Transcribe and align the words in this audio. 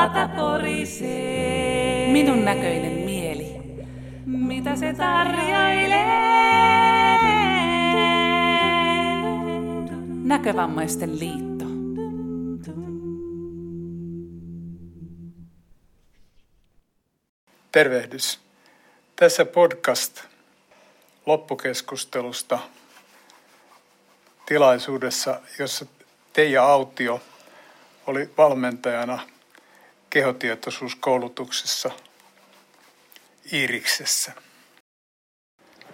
pata 0.00 0.28
porisee. 0.28 2.12
Minun 2.12 2.44
näköinen 2.44 2.92
mieli. 2.92 3.56
Mitä 4.26 4.76
se 4.76 4.94
tarjoilee? 4.94 6.06
Näkövammaisten 10.24 11.18
liitto. 11.18 11.64
Tervehdys. 17.72 18.40
Tässä 19.16 19.44
podcast 19.44 20.20
loppukeskustelusta 21.26 22.58
tilaisuudessa, 24.46 25.40
jossa 25.58 25.86
Teija 26.32 26.64
Autio 26.64 27.20
oli 28.06 28.30
valmentajana 28.38 29.18
kehotietoisuuskoulutuksessa 30.10 31.90
Iiriksessä. 33.52 34.32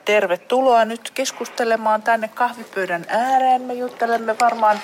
Tervetuloa 0.04 0.84
nyt 0.84 1.10
keskustelemaan 1.10 2.02
tänne 2.02 2.28
kahvipöydän 2.28 3.04
ääreen. 3.08 3.62
Me 3.62 3.74
juttelemme 3.74 4.36
varmaan 4.40 4.80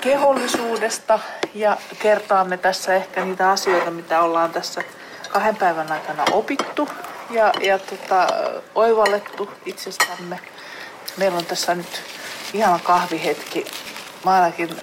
kehollisuudesta 0.00 1.18
ja 1.54 1.76
kertaamme 1.98 2.56
tässä 2.56 2.94
ehkä 2.94 3.24
niitä 3.24 3.50
asioita, 3.50 3.90
mitä 3.90 4.20
ollaan 4.20 4.50
tässä 4.50 4.82
kahden 5.28 5.56
päivän 5.56 5.92
aikana 5.92 6.24
opittu 6.32 6.88
ja, 7.30 7.52
ja 7.60 7.78
tota, 7.78 8.26
oivallettu 8.74 9.50
itsestämme. 9.66 10.38
Meillä 11.16 11.38
on 11.38 11.46
tässä 11.46 11.74
nyt 11.74 12.02
ihana 12.52 12.78
kahvihetki. 12.78 13.66
Mä 14.24 14.32
ainakin 14.34 14.76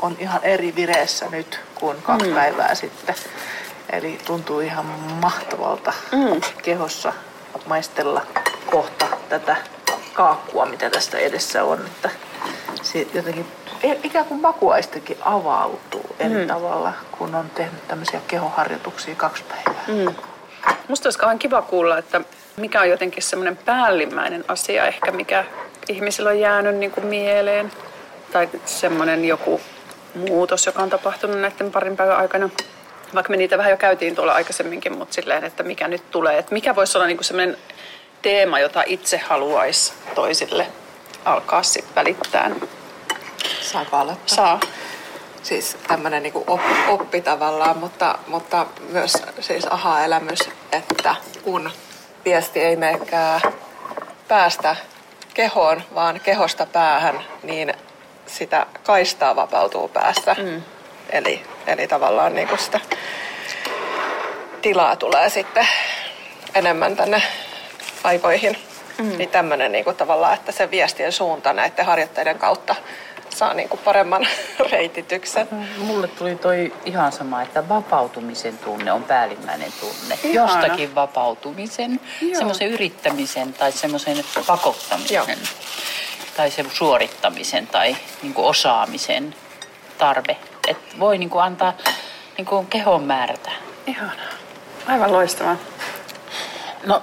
on 0.00 0.16
ihan 0.18 0.40
eri 0.42 0.76
vireessä 0.76 1.26
nyt 1.30 1.60
kuin 1.74 2.02
kaksi 2.02 2.28
mm. 2.28 2.34
päivää 2.34 2.74
sitten. 2.74 3.14
Eli 3.92 4.18
tuntuu 4.26 4.60
ihan 4.60 4.86
mahtavalta 5.20 5.92
mm. 6.12 6.40
kehossa 6.62 7.12
maistella 7.66 8.26
kohta 8.70 9.06
tätä 9.28 9.56
kaakkua, 10.12 10.66
mitä 10.66 10.90
tästä 10.90 11.18
edessä 11.18 11.64
on. 11.64 11.80
Että 11.86 12.10
se 12.82 13.06
jotenkin 13.14 13.46
ikään 14.02 14.24
kuin 14.24 14.40
makuaistakin 14.40 15.18
avautuu 15.20 16.16
eri 16.18 16.34
mm. 16.34 16.46
tavalla, 16.46 16.92
kun 17.18 17.34
on 17.34 17.50
tehnyt 17.50 17.88
tämmöisiä 17.88 18.20
kehoharjoituksia 18.28 19.14
kaksi 19.14 19.44
päivää. 19.44 19.84
Mm. 19.88 20.14
Musta 20.88 21.06
olisi 21.06 21.18
kauhean 21.18 21.38
kiva 21.38 21.62
kuulla, 21.62 21.98
että 21.98 22.20
mikä 22.56 22.80
on 22.80 22.88
jotenkin 22.88 23.22
semmoinen 23.22 23.56
päällimmäinen 23.56 24.44
asia 24.48 24.86
ehkä, 24.86 25.10
mikä 25.10 25.44
ihmisillä 25.88 26.30
on 26.30 26.40
jäänyt 26.40 26.76
niin 26.76 26.90
kuin 26.90 27.06
mieleen. 27.06 27.72
Tai 28.32 28.48
semmoinen 28.64 29.24
joku 29.24 29.60
muutos, 30.18 30.66
joka 30.66 30.82
on 30.82 30.90
tapahtunut 30.90 31.40
näiden 31.40 31.72
parin 31.72 31.96
päivän 31.96 32.16
aikana. 32.16 32.50
Vaikka 33.14 33.30
me 33.30 33.36
niitä 33.36 33.58
vähän 33.58 33.70
jo 33.70 33.76
käytiin 33.76 34.14
tuolla 34.14 34.32
aikaisemminkin, 34.32 34.98
mutta 34.98 35.14
silleen, 35.14 35.44
että 35.44 35.62
mikä 35.62 35.88
nyt 35.88 36.10
tulee. 36.10 36.38
Että 36.38 36.54
mikä 36.54 36.76
voisi 36.76 36.98
olla 36.98 37.06
niin 37.06 37.16
kuin 37.16 37.24
semmoinen 37.24 37.56
teema, 38.22 38.58
jota 38.58 38.82
itse 38.86 39.18
haluaisi 39.18 39.92
toisille 40.14 40.66
alkaa 41.24 41.62
sitten 41.62 41.94
välittää. 41.94 42.50
Saako 43.60 43.96
aloittaa? 43.96 44.36
Saa. 44.36 44.60
Siis 45.42 45.76
tämmöinen 45.88 46.22
niin 46.22 46.32
oppi, 46.46 46.74
oppi 46.88 47.20
tavallaan, 47.20 47.78
mutta, 47.78 48.18
mutta 48.26 48.66
myös 48.88 49.12
siis 49.40 49.66
aha-elämys, 49.66 50.38
että 50.72 51.14
kun 51.42 51.70
viesti 52.24 52.60
ei 52.60 52.76
menekään 52.76 53.40
päästä 54.28 54.76
kehoon, 55.34 55.82
vaan 55.94 56.20
kehosta 56.20 56.66
päähän, 56.66 57.24
niin 57.42 57.74
sitä 58.26 58.66
kaistaa 58.82 59.36
vapautuu 59.36 59.88
päästä. 59.88 60.36
Mm. 60.38 60.62
Eli, 61.10 61.42
eli 61.66 61.88
tavallaan 61.88 62.34
niin 62.34 62.48
kuin 62.48 62.58
sitä 62.58 62.80
tilaa 64.62 64.96
tulee 64.96 65.30
sitten 65.30 65.68
enemmän 66.54 66.96
tänne 66.96 67.22
aivoihin. 68.04 68.58
Mm. 68.98 69.18
Niin 69.18 69.28
tämmöinen 69.28 69.72
niin 69.72 69.84
kuin 69.84 69.96
tavallaan, 69.96 70.34
että 70.34 70.52
se 70.52 70.70
viestien 70.70 71.12
suunta 71.12 71.52
näiden 71.52 71.86
harjoitteiden 71.86 72.38
kautta 72.38 72.74
saa 73.36 73.54
niin 73.54 73.68
kuin 73.68 73.80
paremman 73.84 74.26
reitityksen. 74.72 75.48
Mulle 75.78 76.08
tuli 76.08 76.36
toi 76.36 76.72
ihan 76.84 77.12
sama, 77.12 77.42
että 77.42 77.68
vapautumisen 77.68 78.58
tunne 78.58 78.92
on 78.92 79.04
päällimmäinen 79.04 79.72
tunne. 79.80 80.18
Ihana. 80.24 80.52
Jostakin 80.52 80.94
vapautumisen, 80.94 82.00
semmoisen 82.38 82.68
yrittämisen 82.68 83.52
tai 83.52 83.72
semmoisen 83.72 84.16
pakottamisen. 84.46 85.14
Joo. 85.14 85.26
Tai 86.36 86.50
sen 86.50 86.70
suorittamisen 86.70 87.66
tai 87.66 87.96
niin 88.22 88.34
kuin 88.34 88.46
osaamisen 88.46 89.34
tarve. 89.98 90.36
Että 90.68 90.98
voi 90.98 91.18
niin 91.18 91.30
kuin 91.30 91.42
antaa 91.42 91.72
niin 92.36 92.46
kuin 92.46 92.66
kehon 92.66 93.02
määrätä. 93.02 93.50
Ihanaa. 93.86 94.26
Aivan 94.86 95.12
loistavaa. 95.12 95.56
No 96.86 97.02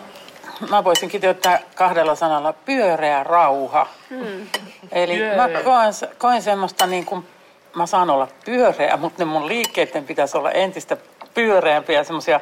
mä 0.70 0.84
voisin 0.84 1.10
kiteyttää 1.10 1.60
kahdella 1.76 2.16
sanalla 2.16 2.54
pyöreä 2.54 3.24
rauha. 3.24 3.88
Mm. 4.10 4.48
Eli 4.92 5.16
Pyöreä. 5.16 5.36
mä 5.36 5.62
koen, 5.64 5.94
koen 6.18 6.42
semmoista 6.42 6.88
niin 6.88 7.06
kuin, 7.06 7.28
mä 7.76 7.86
saan 7.86 8.10
olla 8.10 8.28
pyöreä, 8.46 8.98
mutta 8.98 9.26
ne 9.26 9.32
mun 9.32 9.48
liikkeiden 9.48 10.06
pitäisi 10.06 10.38
olla 10.38 10.52
entistä 10.52 10.98
pyöreämpiä, 11.34 12.04
semmoisia 12.04 12.40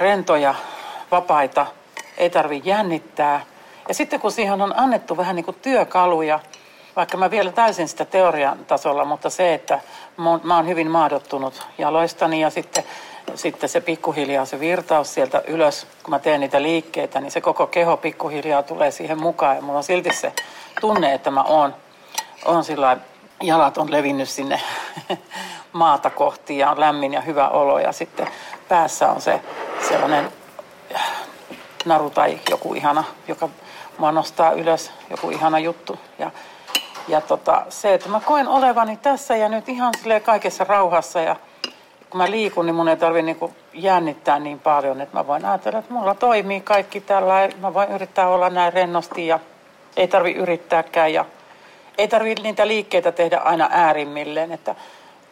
rentoja, 0.00 0.54
vapaita, 1.10 1.66
ei 2.16 2.30
tarvi 2.30 2.62
jännittää. 2.64 3.40
Ja 3.88 3.94
sitten 3.94 4.20
kun 4.20 4.32
siihen 4.32 4.62
on 4.62 4.78
annettu 4.78 5.16
vähän 5.16 5.36
niin 5.36 5.44
kuin 5.44 5.56
työkaluja, 5.62 6.40
vaikka 6.96 7.16
mä 7.16 7.30
vielä 7.30 7.52
täysin 7.52 7.88
sitä 7.88 8.04
teorian 8.04 8.58
tasolla, 8.64 9.04
mutta 9.04 9.30
se, 9.30 9.54
että 9.54 9.80
mä 10.42 10.56
oon 10.56 10.68
hyvin 10.68 10.90
maadottunut 10.90 11.66
jaloistani 11.78 12.40
ja 12.40 12.50
sitten 12.50 12.84
sitten 13.34 13.68
se 13.68 13.80
pikkuhiljaa 13.80 14.44
se 14.44 14.60
virtaus 14.60 15.14
sieltä 15.14 15.42
ylös, 15.46 15.86
kun 16.02 16.10
mä 16.10 16.18
teen 16.18 16.40
niitä 16.40 16.62
liikkeitä, 16.62 17.20
niin 17.20 17.30
se 17.30 17.40
koko 17.40 17.66
keho 17.66 17.96
pikkuhiljaa 17.96 18.62
tulee 18.62 18.90
siihen 18.90 19.22
mukaan. 19.22 19.56
Ja 19.56 19.62
mulla 19.62 19.78
on 19.78 19.84
silti 19.84 20.14
se 20.14 20.32
tunne, 20.80 21.14
että 21.14 21.30
mä 21.30 21.42
oon, 21.42 21.74
oon 22.44 22.64
sillä 22.64 22.96
jalat 23.42 23.78
on 23.78 23.90
levinnyt 23.90 24.28
sinne 24.28 24.60
maata 25.72 26.10
kohti 26.10 26.58
ja 26.58 26.70
on 26.70 26.80
lämmin 26.80 27.12
ja 27.12 27.20
hyvä 27.20 27.48
olo. 27.48 27.78
Ja 27.78 27.92
sitten 27.92 28.28
päässä 28.68 29.10
on 29.10 29.20
se 29.20 29.40
sellainen 29.88 30.32
naru 31.84 32.10
tai 32.10 32.38
joku 32.50 32.74
ihana, 32.74 33.04
joka 33.28 33.48
mua 33.98 34.12
nostaa 34.12 34.52
ylös, 34.52 34.92
joku 35.10 35.30
ihana 35.30 35.58
juttu. 35.58 35.98
Ja, 36.18 36.30
ja 37.08 37.20
tota, 37.20 37.62
se, 37.68 37.94
että 37.94 38.08
mä 38.08 38.20
koen 38.20 38.48
olevani 38.48 38.96
tässä 38.96 39.36
ja 39.36 39.48
nyt 39.48 39.68
ihan 39.68 39.92
kaikessa 40.24 40.64
rauhassa 40.64 41.20
ja 41.20 41.36
kun 42.10 42.18
mä 42.18 42.30
liikun, 42.30 42.66
niin 42.66 42.74
mun 42.74 42.88
ei 42.88 42.96
tarvi 42.96 43.22
niinku 43.22 43.52
jännittää 43.72 44.38
niin 44.38 44.60
paljon, 44.60 45.00
että 45.00 45.16
mä 45.16 45.26
voin 45.26 45.44
ajatella, 45.44 45.78
että 45.78 45.94
mulla 45.94 46.14
toimii 46.14 46.60
kaikki 46.60 47.00
tällä, 47.00 47.48
mä 47.60 47.74
voin 47.74 47.92
yrittää 47.92 48.28
olla 48.28 48.50
näin 48.50 48.72
rennosti 48.72 49.26
ja 49.26 49.40
ei 49.96 50.08
tarvi 50.08 50.32
yrittääkään 50.32 51.12
ja 51.12 51.24
ei 51.98 52.08
tarvi 52.08 52.34
niitä 52.34 52.66
liikkeitä 52.66 53.12
tehdä 53.12 53.38
aina 53.38 53.68
äärimmilleen, 53.72 54.52
että 54.52 54.74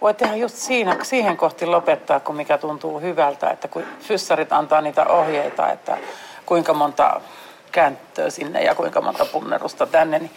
voi 0.01 0.15
tehdä 0.15 0.37
just 0.37 0.55
siinä, 0.55 0.97
siihen 1.03 1.37
kohti 1.37 1.67
lopettaa, 1.67 2.21
kun 2.21 2.37
mikä 2.37 2.59
tuntuu 2.59 3.01
hyvältä, 3.01 3.51
että 3.51 3.69
kun 3.69 3.85
fyssarit 4.01 4.53
antaa 4.53 4.81
niitä 4.81 5.07
ohjeita, 5.07 5.73
että 5.73 5.99
kuinka 6.47 6.75
monta 6.75 7.21
kääntöä 7.77 8.31
sinne 8.31 8.63
ja 8.63 8.75
kuinka 8.75 9.01
monta 9.01 9.25
punnerusta 9.25 9.87
tänne, 9.87 10.19
niin 10.19 10.31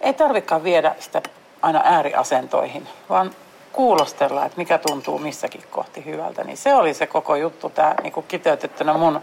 ei 0.00 0.14
tarvikaan 0.14 0.64
viedä 0.64 0.94
sitä 0.98 1.22
aina 1.62 1.80
ääriasentoihin, 1.84 2.88
vaan 3.08 3.30
kuulostella, 3.72 4.44
että 4.44 4.58
mikä 4.58 4.78
tuntuu 4.78 5.18
missäkin 5.18 5.64
kohti 5.70 6.04
hyvältä. 6.04 6.44
Niin 6.44 6.56
se 6.56 6.74
oli 6.74 6.94
se 6.94 7.06
koko 7.06 7.36
juttu, 7.36 7.70
tämä 7.70 7.94
niin 8.02 8.12
kuin 8.12 8.26
kiteytettynä 8.26 8.92
mun 8.92 9.20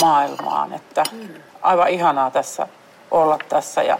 maailmaan. 0.00 0.72
Että 0.72 1.02
aivan 1.62 1.88
ihanaa 1.88 2.30
tässä 2.30 2.68
olla 3.10 3.38
tässä 3.48 3.82
ja 3.82 3.98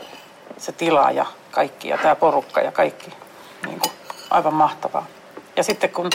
se 0.57 0.73
tila 0.73 1.11
ja 1.11 1.27
kaikki 1.51 1.89
ja 1.89 1.99
tämä 1.99 2.15
porukka 2.15 2.61
ja 2.61 2.73
kaikki. 2.73 3.11
Niin 3.67 3.81
kuin, 3.81 3.93
aivan 4.31 4.55
mahtavaa. 4.55 5.07
Ja 5.57 5.63
sitten 5.63 5.91
kun 5.91 6.11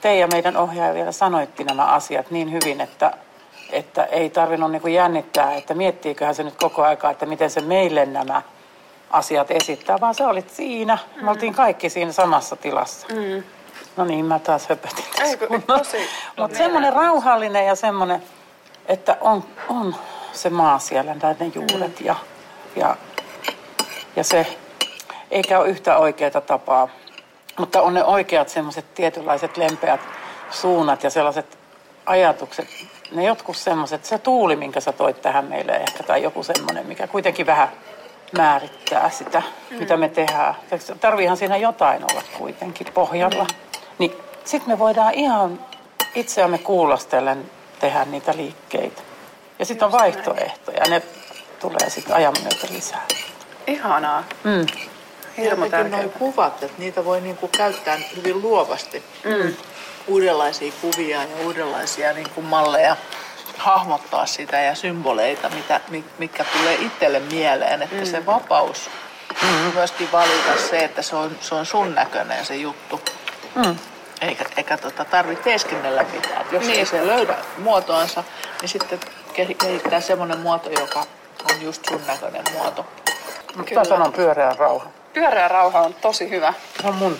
te 0.00 0.16
ja 0.16 0.26
meidän 0.26 0.56
ohjaaja 0.56 0.94
vielä 0.94 1.12
sanoitti 1.12 1.64
nämä 1.64 1.84
asiat 1.84 2.30
niin 2.30 2.52
hyvin, 2.52 2.80
että, 2.80 3.12
että 3.72 4.04
ei 4.04 4.30
tarvinnut 4.30 4.70
niin 4.70 4.82
kuin 4.82 4.94
jännittää, 4.94 5.54
että 5.54 5.74
miettiiköhän 5.74 6.34
se 6.34 6.42
nyt 6.42 6.56
koko 6.56 6.82
aikaa, 6.82 7.10
että 7.10 7.26
miten 7.26 7.50
se 7.50 7.60
meille 7.60 8.06
nämä 8.06 8.42
asiat 9.10 9.50
esittää, 9.50 10.00
vaan 10.00 10.14
sä 10.14 10.28
olit 10.28 10.50
siinä. 10.50 10.98
Mm. 11.16 11.24
Me 11.24 11.30
oltiin 11.30 11.54
kaikki 11.54 11.90
siinä 11.90 12.12
samassa 12.12 12.56
tilassa. 12.56 13.06
Mm. 13.14 13.42
No 13.96 14.04
niin, 14.04 14.24
mä 14.24 14.38
taas 14.38 14.68
höpötin. 14.68 15.04
Mutta 16.36 16.56
semmoinen 16.56 16.92
rauhallinen 16.92 17.66
ja 17.66 17.74
semmoinen, 17.74 18.22
että 18.86 19.16
on, 19.20 19.44
on 19.68 19.94
se 20.32 20.50
maa 20.50 20.78
siellä, 20.78 21.14
ne 21.14 21.52
juuret 21.54 22.00
mm. 22.00 22.06
ja, 22.06 22.16
ja, 22.76 22.96
ja 24.16 24.24
se, 24.24 24.46
eikä 25.30 25.58
ole 25.58 25.68
yhtä 25.68 25.98
oikeaa 25.98 26.40
tapaa. 26.40 26.88
Mutta 27.58 27.82
on 27.82 27.94
ne 27.94 28.04
oikeat 28.04 28.48
semmoiset 28.48 28.94
tietynlaiset 28.94 29.56
lempeät 29.56 30.00
suunnat 30.50 31.04
ja 31.04 31.10
sellaiset 31.10 31.58
ajatukset, 32.06 32.68
ne 33.12 33.24
jotkut 33.24 33.56
semmoiset, 33.56 34.04
se 34.04 34.18
tuuli, 34.18 34.56
minkä 34.56 34.80
sä 34.80 34.92
toit 34.92 35.22
tähän 35.22 35.44
meille 35.44 35.72
ehkä, 35.72 36.02
tai 36.02 36.22
joku 36.22 36.42
semmoinen, 36.42 36.86
mikä 36.86 37.06
kuitenkin 37.06 37.46
vähän 37.46 37.68
määrittää 38.36 39.10
sitä, 39.10 39.42
mm. 39.70 39.76
mitä 39.76 39.96
me 39.96 40.08
tehdään. 40.08 40.54
Tarviihan 41.00 41.36
siinä 41.36 41.56
jotain 41.56 42.04
olla 42.12 42.22
kuitenkin 42.38 42.86
pohjalla. 42.94 43.44
Mm. 43.44 43.54
Niin 43.98 44.12
sitten 44.44 44.74
me 44.74 44.78
voidaan 44.78 45.14
ihan 45.14 45.60
itseämme 46.14 46.58
kuulostellen 46.58 47.50
tehdä 47.80 48.04
niitä 48.04 48.36
liikkeitä. 48.36 49.02
Ja 49.58 49.64
sitten 49.64 49.86
on 49.86 49.92
vaihtoehtoja, 49.92 50.84
ne 50.88 51.02
tulee 51.60 51.90
sitten 51.90 52.16
ajan 52.16 52.34
myötä 52.42 52.66
lisää. 52.70 53.06
Ihanaa. 53.66 54.24
Mm. 54.44 54.66
Hirmu 55.36 55.50
Jotenkin 55.50 55.70
tärkeää. 55.70 56.02
nuo 56.02 56.12
kuvat, 56.18 56.62
että 56.62 56.78
niitä 56.78 57.04
voi 57.04 57.20
niinku 57.20 57.48
käyttää 57.48 57.98
hyvin 58.16 58.42
luovasti. 58.42 59.02
Mm. 59.24 59.54
Uudenlaisia 60.06 60.72
kuvia 60.80 61.22
ja 61.22 61.26
uudenlaisia 61.44 62.12
niinku 62.12 62.42
malleja 62.42 62.96
hahmottaa 63.58 64.26
sitä 64.26 64.60
ja 64.60 64.74
symboleita, 64.74 65.48
mitä, 65.48 65.80
mi- 65.88 66.04
mitkä 66.18 66.44
tulee 66.44 66.74
itselle 66.74 67.18
mieleen. 67.20 67.82
Että 67.82 67.96
mm. 67.96 68.06
se 68.06 68.26
vapaus 68.26 68.90
myöskin 69.74 70.12
valita 70.12 70.56
se, 70.70 70.84
että 70.84 71.02
se 71.02 71.16
on, 71.16 71.36
se 71.40 71.54
on 71.54 71.66
sun 71.66 71.94
näköinen 71.94 72.44
se 72.46 72.56
juttu. 72.56 73.00
Mm. 73.54 73.76
Eikä, 74.20 74.44
eikä 74.56 74.76
tota, 74.76 75.04
tarvitse 75.04 75.44
teeskennellä 75.44 76.02
mitään. 76.12 76.40
Et 76.40 76.52
jos 76.52 76.62
Niin. 76.64 76.78
ei 76.78 76.86
se 76.86 77.06
löydä 77.06 77.34
muotoansa, 77.58 78.24
niin 78.60 78.68
sitten 78.68 79.00
ke- 79.32 79.54
kehittää 79.54 80.00
semmoinen 80.00 80.38
muoto, 80.40 80.70
joka 80.70 81.00
on 81.50 81.62
just 81.62 81.82
sun 81.88 82.00
näköinen 82.06 82.42
muoto. 82.52 82.86
Mä 83.74 83.84
sanon 83.84 84.12
pyöreä 84.12 84.54
rauha. 84.58 84.86
Pyöreä 85.12 85.48
rauha 85.48 85.80
on 85.80 85.94
tosi 85.94 86.30
hyvä. 86.30 86.54
Se 86.82 86.88
on 86.88 86.94
mun 86.94 87.18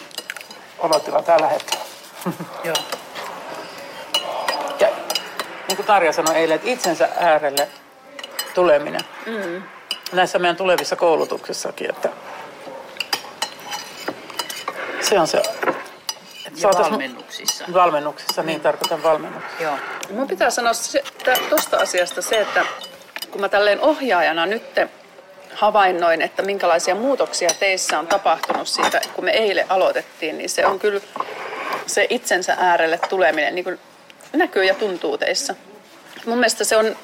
olotila 0.79 1.23
tällä 1.23 1.49
hetkellä. 1.49 1.82
Joo. 2.65 2.77
Ja 4.81 4.89
niin 5.69 5.77
kuin 5.77 5.87
Tarja 5.87 6.13
sanoi 6.13 6.37
eilen, 6.37 6.57
että 6.57 6.71
itsensä 6.71 7.09
äärelle 7.17 7.69
tuleminen. 8.55 9.01
Mm. 9.27 9.63
Näissä 10.13 10.39
meidän 10.39 10.57
tulevissa 10.57 10.97
koulutuksissakin, 10.97 11.91
että 11.91 12.09
se 15.01 15.21
on 15.21 15.27
se. 15.27 15.43
Ja 16.57 16.69
valmennuksissa. 16.69 17.65
Valmennuksissa, 17.73 18.43
niin 18.43 18.61
tarkoitan 18.61 19.03
valmennuksissa. 19.03 19.63
Joo. 19.63 19.75
Mun 20.11 20.29
pitää 20.29 20.51
sanoa 20.51 20.73
tuosta 21.49 21.77
asiasta 21.77 22.23
se, 22.23 22.41
että 22.41 22.67
kun 23.31 23.41
mä 23.41 23.49
tälleen 23.49 23.81
ohjaajana 23.81 24.47
nyt 24.47 24.63
havainnoin, 25.55 26.23
että 26.23 26.43
minkälaisia 26.43 26.95
muutoksia 26.95 27.51
teissä 27.61 27.99
on 27.99 28.07
tapahtunut 28.07 28.69
siitä, 28.69 29.01
kun 29.15 29.25
me 29.25 29.31
eilen 29.31 29.67
aloitettiin, 29.69 30.39
niin 30.39 30.51
se 30.51 30.67
on 30.67 30.79
kyllä 30.79 31.01
se 31.87 32.07
itsensä 32.11 32.57
äärelle 32.59 32.99
tuleminen 33.09 33.55
niin 33.55 33.65
kuin 33.65 33.79
näkyy 34.33 34.65
ja 34.65 34.75
tuntuu 34.75 35.19
teissä. 35.19 35.55
Mun 36.27 36.39
mielestä 36.39 36.65
se 36.65 36.77
on, 36.77 36.97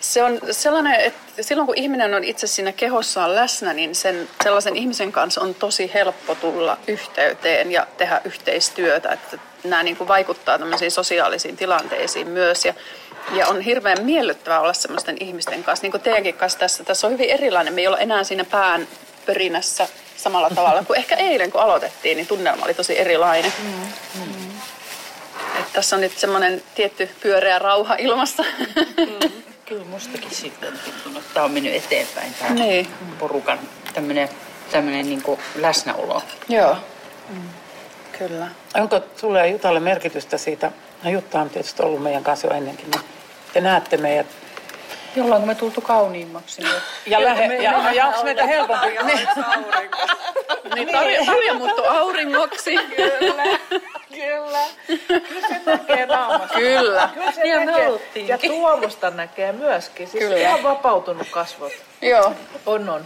se 0.00 0.22
on 0.22 0.40
sellainen, 0.50 0.94
että 0.94 1.42
silloin 1.42 1.66
kun 1.66 1.78
ihminen 1.78 2.14
on 2.14 2.24
itse 2.24 2.46
siinä 2.46 2.72
kehossaan 2.72 3.34
läsnä, 3.34 3.72
niin 3.72 3.94
sen, 3.94 4.28
sellaisen 4.42 4.76
ihmisen 4.76 5.12
kanssa 5.12 5.40
on 5.40 5.54
tosi 5.54 5.90
helppo 5.94 6.34
tulla 6.34 6.78
yhteyteen 6.86 7.72
ja 7.72 7.86
tehdä 7.96 8.20
yhteistyötä. 8.24 9.08
Että 9.08 9.38
nämä 9.64 9.82
niin 9.82 9.96
kuin 9.96 10.08
vaikuttaa 10.08 10.58
tämmöisiin 10.58 10.90
sosiaalisiin 10.90 11.56
tilanteisiin 11.56 12.28
myös. 12.28 12.64
Ja, 12.64 12.74
ja 13.32 13.46
on 13.46 13.60
hirveän 13.60 14.04
miellyttävää 14.04 14.60
olla 14.60 14.72
semmoisten 14.72 15.16
ihmisten 15.20 15.64
kanssa, 15.64 15.84
niin 15.84 15.92
kuin 15.92 16.02
teidänkin 16.02 16.34
kanssa 16.34 16.58
tässä. 16.58 16.84
Tässä 16.84 17.06
on 17.06 17.12
hyvin 17.12 17.30
erilainen. 17.30 17.74
Me 17.74 17.80
ei 17.80 17.86
olla 17.86 17.98
enää 17.98 18.24
siinä 18.24 18.44
pään 18.44 18.88
pörinässä 19.26 19.88
samalla 20.22 20.50
tavalla 20.50 20.84
kuin 20.84 20.98
ehkä 20.98 21.14
eilen, 21.16 21.50
kun 21.50 21.60
aloitettiin, 21.60 22.16
niin 22.16 22.26
tunnelma 22.26 22.64
oli 22.64 22.74
tosi 22.74 22.98
erilainen. 22.98 23.52
Että 25.58 25.72
tässä 25.72 25.96
on 25.96 26.02
nyt 26.02 26.18
semmoinen 26.18 26.62
tietty 26.74 27.10
pyöreä 27.22 27.58
rauha 27.58 27.94
ilmassa. 27.98 28.44
Kyllä 29.66 29.84
mustakin 29.84 30.30
sitten 30.30 30.72
on 30.72 30.78
tuntunut, 30.84 31.18
että 31.22 31.34
tämä 31.34 31.44
on 31.44 31.52
mennyt 31.52 31.74
eteenpäin 31.74 32.34
tämä 32.34 32.54
Niin. 32.54 32.88
porukan 33.18 33.58
tämmöinen, 33.94 34.28
tämmöinen 34.70 35.06
niin 35.08 35.22
läsnäolo. 35.54 36.22
Joo. 36.48 36.76
Kyllä. 38.18 38.48
Onko 38.74 39.00
sulle 39.16 39.38
ja 39.38 39.46
Jutalle 39.46 39.80
merkitystä 39.80 40.38
siitä? 40.38 40.72
No 41.02 41.10
Jutta 41.10 41.40
on 41.40 41.50
tietysti 41.50 41.82
ollut 41.82 42.02
meidän 42.02 42.24
kanssa 42.24 42.46
jo 42.46 42.52
ennenkin. 42.54 42.90
Niin 42.90 43.00
te 43.52 43.60
näette 43.60 43.96
meidät. 43.96 44.26
Jollain 45.16 45.46
me 45.46 45.54
tultu 45.54 45.80
kauniimmaksi. 45.80 46.62
Niin 46.62 46.74
Ja, 47.06 47.24
lähe, 47.24 47.44
ja, 47.56 47.92
ja 47.92 48.06
onko 48.06 48.22
meitä 48.22 48.46
helpompi? 48.46 48.86
Niin. 48.86 49.28
Niin, 50.74 50.88
Tarja, 50.92 51.24
Tarja 51.26 51.54
muuttui 51.54 51.86
auringoksi. 51.86 52.76
Kyllä. 52.96 54.58
Kyllä 55.08 55.48
se 55.48 55.60
näkee 55.66 56.06
naamasta. 56.06 56.58
Kyllä. 56.58 57.08
Kyllä 57.14 57.32
se 57.32 57.58
me 57.58 57.64
näkee. 57.64 57.88
oltiin. 57.88 58.28
Ja 58.28 58.38
Tuomosta 58.38 59.10
näkee 59.10 59.52
myöskin. 59.52 60.08
Siis 60.08 60.24
Kyllä. 60.24 60.36
ihan 60.36 60.62
vapautunut 60.62 61.28
kasvot. 61.30 61.72
Joo, 62.02 62.32
On, 62.66 62.88
on. 62.88 63.04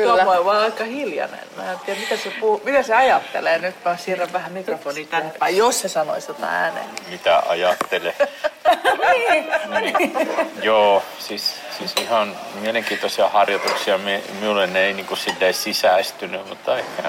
Kyllä. 0.00 0.22
Tuomo 0.22 0.38
on 0.38 0.44
vaan 0.44 0.62
aika 0.62 0.84
hiljainen. 0.84 1.40
Mä 1.56 1.72
en 1.72 1.78
tiedä, 1.78 2.00
mitä 2.00 2.16
se, 2.16 2.30
puhuu, 2.40 2.62
mitä 2.64 2.82
se 2.82 2.94
ajattelee. 2.94 3.58
Nyt 3.58 3.74
mä 3.84 3.96
siirrän 3.96 4.32
vähän 4.32 4.52
mikrofoni 4.52 5.04
tänne 5.04 5.32
päin, 5.38 5.56
jos 5.56 5.80
se 5.80 5.88
sanoisi 5.88 6.30
jotain 6.30 6.54
ääneen. 6.54 6.86
mitä 7.10 7.42
ajattele. 7.48 8.14
niin. 9.80 10.16
Joo, 10.62 11.02
siis, 11.18 11.54
siis 11.78 11.94
ihan 12.00 12.36
mielenkiintoisia 12.60 13.28
harjoituksia. 13.28 13.98
Mi- 13.98 14.24
Minulle 14.40 14.66
ne 14.66 14.80
ei 14.80 14.92
niin 14.92 15.06
kuin 15.06 15.20
sisäistynyt, 15.52 16.48
mutta 16.48 16.78
ehkä, 16.78 17.02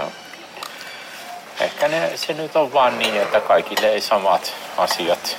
ehkä 1.59 1.87
ne, 1.87 2.11
se 2.17 2.33
nyt 2.33 2.55
on 2.55 2.73
vaan 2.73 2.99
niin, 2.99 3.17
että 3.17 3.39
kaikille 3.39 3.89
ei 3.89 4.01
samat 4.01 4.53
asiat 4.77 5.37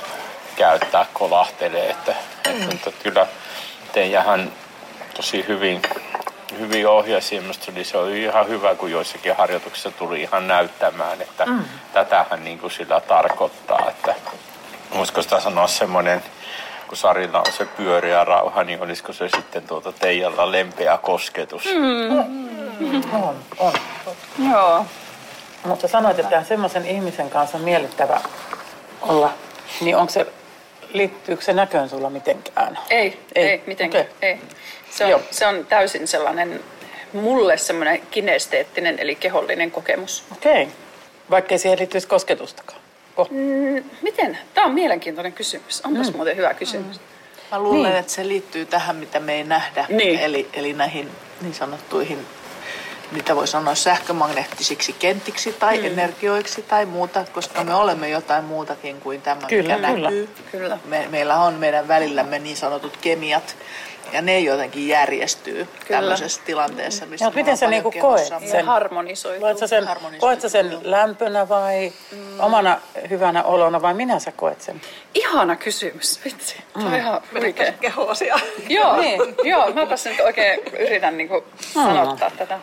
käyttää 0.57 1.07
kolahtelee. 1.13 1.91
Että, 1.91 2.15
mm. 2.49 2.71
että 2.71 2.91
kyllä 3.03 3.27
teijähän 3.93 4.53
tosi 5.17 5.45
hyvin, 5.49 5.83
hyvin 6.59 6.89
ohjasi. 6.89 7.41
Minusta 7.41 7.73
oli, 7.73 7.85
se 7.85 7.99
oli 7.99 8.23
ihan 8.23 8.49
hyvä, 8.49 8.75
kun 8.75 8.91
joissakin 8.91 9.37
harjoituksissa 9.37 9.91
tuli 9.91 10.23
ihan 10.23 10.49
näyttämään, 10.49 11.23
että 11.23 11.47
mm. 11.47 11.65
tätähän 11.93 12.45
niin 12.45 12.59
kuin 12.59 12.71
sillä 12.71 13.01
tarkoittaa. 13.01 13.87
Että, 13.89 14.15
voisiko 14.95 15.23
sitä 15.23 15.41
sanoa 15.41 15.67
semmoinen, 15.67 16.23
kun 16.89 16.97
Sarilla 16.97 17.39
on 17.39 17.53
se 17.53 17.65
pyöreä 17.65 18.25
rauha, 18.25 18.65
niin 18.65 18.83
olisiko 18.83 19.13
se 19.13 19.29
sitten 19.29 19.63
tuota 19.63 19.93
Teijalla 19.93 20.53
lempeä 20.53 20.99
kosketus? 20.99 21.65
Mm. 21.65 22.19
On, 23.13 23.37
on. 23.59 23.73
Joo. 24.51 24.87
Mutta 25.65 25.89
sanoit, 25.89 26.19
että 26.19 26.45
semmoisen 26.45 26.87
ihmisen 26.87 27.31
kanssa 27.31 27.59
on 27.59 27.65
miellyttävä 27.65 28.21
olla. 29.03 29.31
Niin 29.81 29.97
onko 29.97 30.13
se, 30.13 30.27
liittyykö 30.93 31.43
se 31.45 31.53
näköön 31.53 31.89
sulla 31.89 32.11
mitenkään? 32.11 32.79
Ei, 32.91 33.19
ei, 33.35 33.49
Ei. 33.49 33.63
mitenkään. 33.67 34.05
Okei. 34.05 34.31
Ei. 34.31 34.39
Se, 34.91 35.05
on, 35.05 35.11
Joo. 35.11 35.21
se 35.31 35.47
on 35.47 35.67
täysin 35.67 36.09
sellainen, 36.09 36.61
mulle 37.13 37.57
semmoinen 37.57 38.03
kinesteettinen 38.11 38.99
eli 38.99 39.15
kehollinen 39.15 39.71
kokemus. 39.71 40.25
Okei. 40.33 40.63
Okay. 40.63 40.75
Vaikkei 41.31 41.59
siihen 41.59 41.79
liittyisi 41.79 42.07
kosketustakaan. 42.07 42.81
Ko- 43.21 43.29
Mm, 43.31 43.85
Miten? 44.03 44.39
Tämä 44.55 44.67
on 44.67 44.75
mielenkiintoinen 44.75 45.33
kysymys. 45.33 45.81
Onpas 45.87 46.11
mm. 46.11 46.17
muuten 46.17 46.37
hyvä 46.37 46.55
kysymys. 46.55 47.01
Mä 47.53 47.59
luulen, 47.59 47.83
niin. 47.91 47.97
että 48.01 48.13
se 48.13 48.29
liittyy 48.29 48.67
tähän, 48.67 48.97
mitä 48.97 49.21
me 49.21 49.35
ei 49.35 49.45
nähdä. 49.45 49.87
Niin. 49.89 50.19
Eli, 50.21 50.49
eli 50.53 50.73
näihin 50.73 51.11
niin 51.41 51.55
sanottuihin, 51.55 52.27
mitä 53.13 53.37
voi 53.37 53.47
sanoa 53.49 53.75
sähkömagneettisiksi 53.75 54.93
kentiksi 54.93 55.53
tai 55.53 55.79
mm. 55.79 55.85
energioiksi 55.85 56.63
tai 56.63 56.87
muuta, 56.87 57.25
koska 57.33 57.65
me 57.65 57.75
olemme 57.75 58.09
jotain 58.09 58.45
muutakin 58.45 59.01
kuin 59.01 59.23
tämä, 59.23 59.47
Kyllä, 59.47 59.77
mikä 59.77 59.93
kyllä. 59.93 60.09
näkyy. 60.11 60.29
Kyllä. 60.53 60.79
Me, 60.85 61.07
meillä 61.11 61.37
on 61.41 61.55
meidän 61.55 61.89
välillämme 61.89 62.39
niin 62.39 62.57
sanotut 62.57 62.97
kemiat, 62.97 63.57
ja 64.13 64.23
ne 64.23 64.41
jotenkin 64.41 64.89
järjestyy 64.89 65.55
Kyllä. 65.87 66.01
tämmöisessä 66.01 66.41
tilanteessa, 66.45 67.07
missä 67.07 67.27
Ja 67.27 67.33
miten 67.35 67.57
sä 67.57 67.67
niinku 67.67 67.93
koet 68.01 68.33
sen? 68.51 68.67
harmonisoituu. 68.67 69.41
Koet 69.41 69.59
sä 69.59 69.67
sen, 69.67 69.87
harmonisoituu, 69.87 70.29
koet 70.29 70.41
sä 70.41 70.49
sen 70.49 70.79
lämpönä 70.83 71.49
vai 71.49 71.93
mm. 72.13 72.41
omana 72.41 72.81
hyvänä 73.11 73.43
olona 73.43 73.83
vai 73.83 73.95
minä 73.95 74.19
sä 74.19 74.33
koet 74.33 74.61
sen? 74.61 74.81
Ihana 75.15 75.57
kysymys. 75.57 76.21
Vitsi. 76.25 76.57
Tämä 76.73 76.87
on 76.87 76.95
ihan 76.95 77.21
oikein. 77.43 77.75
kehoasia. 77.81 78.39
Joo, 78.69 78.97
Niin. 79.01 79.21
joo, 79.45 79.73
mä 79.73 79.87
tässä 79.87 80.11
nyt 80.11 80.21
oikein 80.21 80.61
yritän 80.79 81.17
niinku 81.17 81.45
sanottaa 81.61 82.31
tätä. 82.31 82.59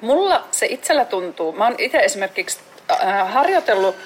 Mulla 0.00 0.44
se 0.50 0.66
itsellä 0.66 1.04
tuntuu, 1.04 1.52
mä 1.52 1.64
oon 1.64 1.74
itse 1.78 1.98
esimerkiksi 1.98 2.58
äh, 2.90 3.32
harjoitellut 3.32 3.96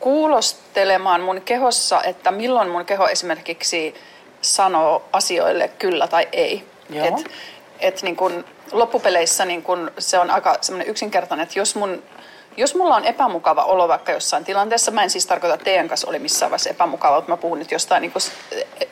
kuulostelemaan 0.00 1.20
mun 1.20 1.40
kehossa, 1.40 2.02
että 2.02 2.30
milloin 2.30 2.68
mun 2.68 2.84
keho 2.84 3.06
esimerkiksi 3.06 3.94
sanoo 4.40 5.04
asioille 5.12 5.68
kyllä 5.68 6.06
tai 6.06 6.28
ei. 6.32 6.64
Joo. 6.90 7.06
Et, 7.06 7.30
et 7.80 8.02
niin 8.02 8.16
kun 8.16 8.44
loppupeleissä 8.72 9.44
niin 9.44 9.62
kun 9.62 9.90
se 9.98 10.18
on 10.18 10.30
aika 10.30 10.58
semmoinen 10.60 10.90
yksinkertainen, 10.90 11.44
että 11.44 11.58
jos 11.58 11.74
mun 11.74 12.02
jos 12.58 12.74
mulla 12.74 12.96
on 12.96 13.04
epämukava 13.04 13.64
olo 13.64 13.88
vaikka 13.88 14.12
jossain 14.12 14.44
tilanteessa, 14.44 14.90
mä 14.90 15.02
en 15.02 15.10
siis 15.10 15.26
tarkoita, 15.26 15.54
että 15.54 15.64
teidän 15.64 15.88
kanssa 15.88 16.08
oli 16.08 16.18
missään 16.18 16.50
vaiheessa 16.50 16.70
epämukava, 16.70 17.16
mutta 17.16 17.32
mä 17.32 17.36
puhun 17.36 17.58
nyt 17.58 17.70
jostain 17.70 18.00
niin 18.00 18.12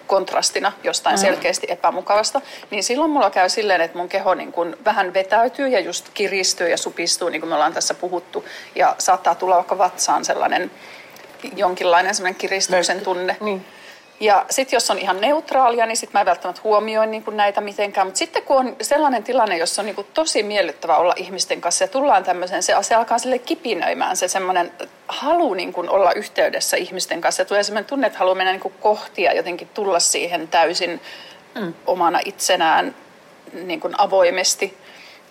kontrastina, 0.07 0.73
jostain 0.85 1.17
mm. 1.17 1.21
selkeästi 1.21 1.67
epämukavasta, 1.71 2.41
niin 2.71 2.85
silloin 2.85 3.11
mulla 3.11 3.31
käy 3.31 3.49
silleen, 3.49 3.81
että 3.81 3.99
mun 3.99 4.09
keho 4.09 4.35
niin 4.35 4.53
kuin 4.53 4.77
vähän 4.85 5.15
vetäytyy 5.15 5.69
ja 5.69 5.81
just 5.81 6.09
kiristyy 6.15 6.69
ja 6.69 6.77
supistuu, 6.77 7.29
niin 7.29 7.41
kuin 7.41 7.49
me 7.49 7.55
ollaan 7.55 7.73
tässä 7.73 7.95
puhuttu, 7.95 8.45
ja 8.75 8.95
saattaa 8.99 9.35
tulla 9.35 9.57
vaikka 9.57 9.79
vatsaan 9.79 10.25
sellainen 10.25 10.71
jonkinlainen 11.57 12.15
sellainen 12.15 12.39
kiristyksen 12.39 13.01
tunne. 13.01 13.37
Niin. 13.41 13.67
Ja 14.21 14.45
sitten 14.51 14.77
jos 14.77 14.91
on 14.91 14.99
ihan 14.99 15.21
neutraalia, 15.21 15.87
niin 15.87 15.97
sitten 15.97 16.19
mä 16.19 16.21
en 16.21 16.27
välttämättä 16.27 16.61
huomioi 16.65 17.07
niin 17.07 17.25
kuin 17.25 17.37
näitä 17.37 17.61
mitenkään. 17.61 18.07
Mutta 18.07 18.19
sitten 18.19 18.43
kun 18.43 18.57
on 18.57 18.77
sellainen 18.83 19.23
tilanne, 19.23 19.57
jossa 19.59 19.83
on 19.83 19.87
niin 19.87 19.95
kuin 19.95 20.07
tosi 20.15 20.43
miellyttävä 20.43 20.97
olla 20.97 21.15
ihmisten 21.17 21.61
kanssa 21.61 21.85
ja 21.85 21.89
tullaan 21.89 22.25
tämmöiseen, 22.25 22.63
se, 22.63 22.75
se 22.81 22.95
alkaa 22.95 23.19
sille 23.19 23.39
kipinöimään 23.39 24.17
se 24.17 24.29
semmoinen 24.29 24.73
halu 25.09 25.55
niin 25.55 25.73
kuin 25.73 25.91
olla 25.91 26.13
yhteydessä 26.13 26.77
ihmisten 26.77 27.21
kanssa. 27.21 27.43
Ja 27.43 27.47
tulee 27.47 27.63
semmoinen 27.63 27.89
tunne, 27.89 28.07
että 28.07 28.19
haluaa 28.19 28.35
mennä 28.35 28.53
niin 28.53 28.61
kuin 28.61 28.75
kohti 28.81 29.23
ja 29.23 29.33
jotenkin 29.33 29.69
tulla 29.75 30.01
siihen 30.01 30.49
täysin 30.49 31.01
mm. 31.55 31.75
omana 31.87 32.21
itsenään 32.25 32.95
niin 33.53 33.81
kuin 33.81 33.95
avoimesti 33.99 34.77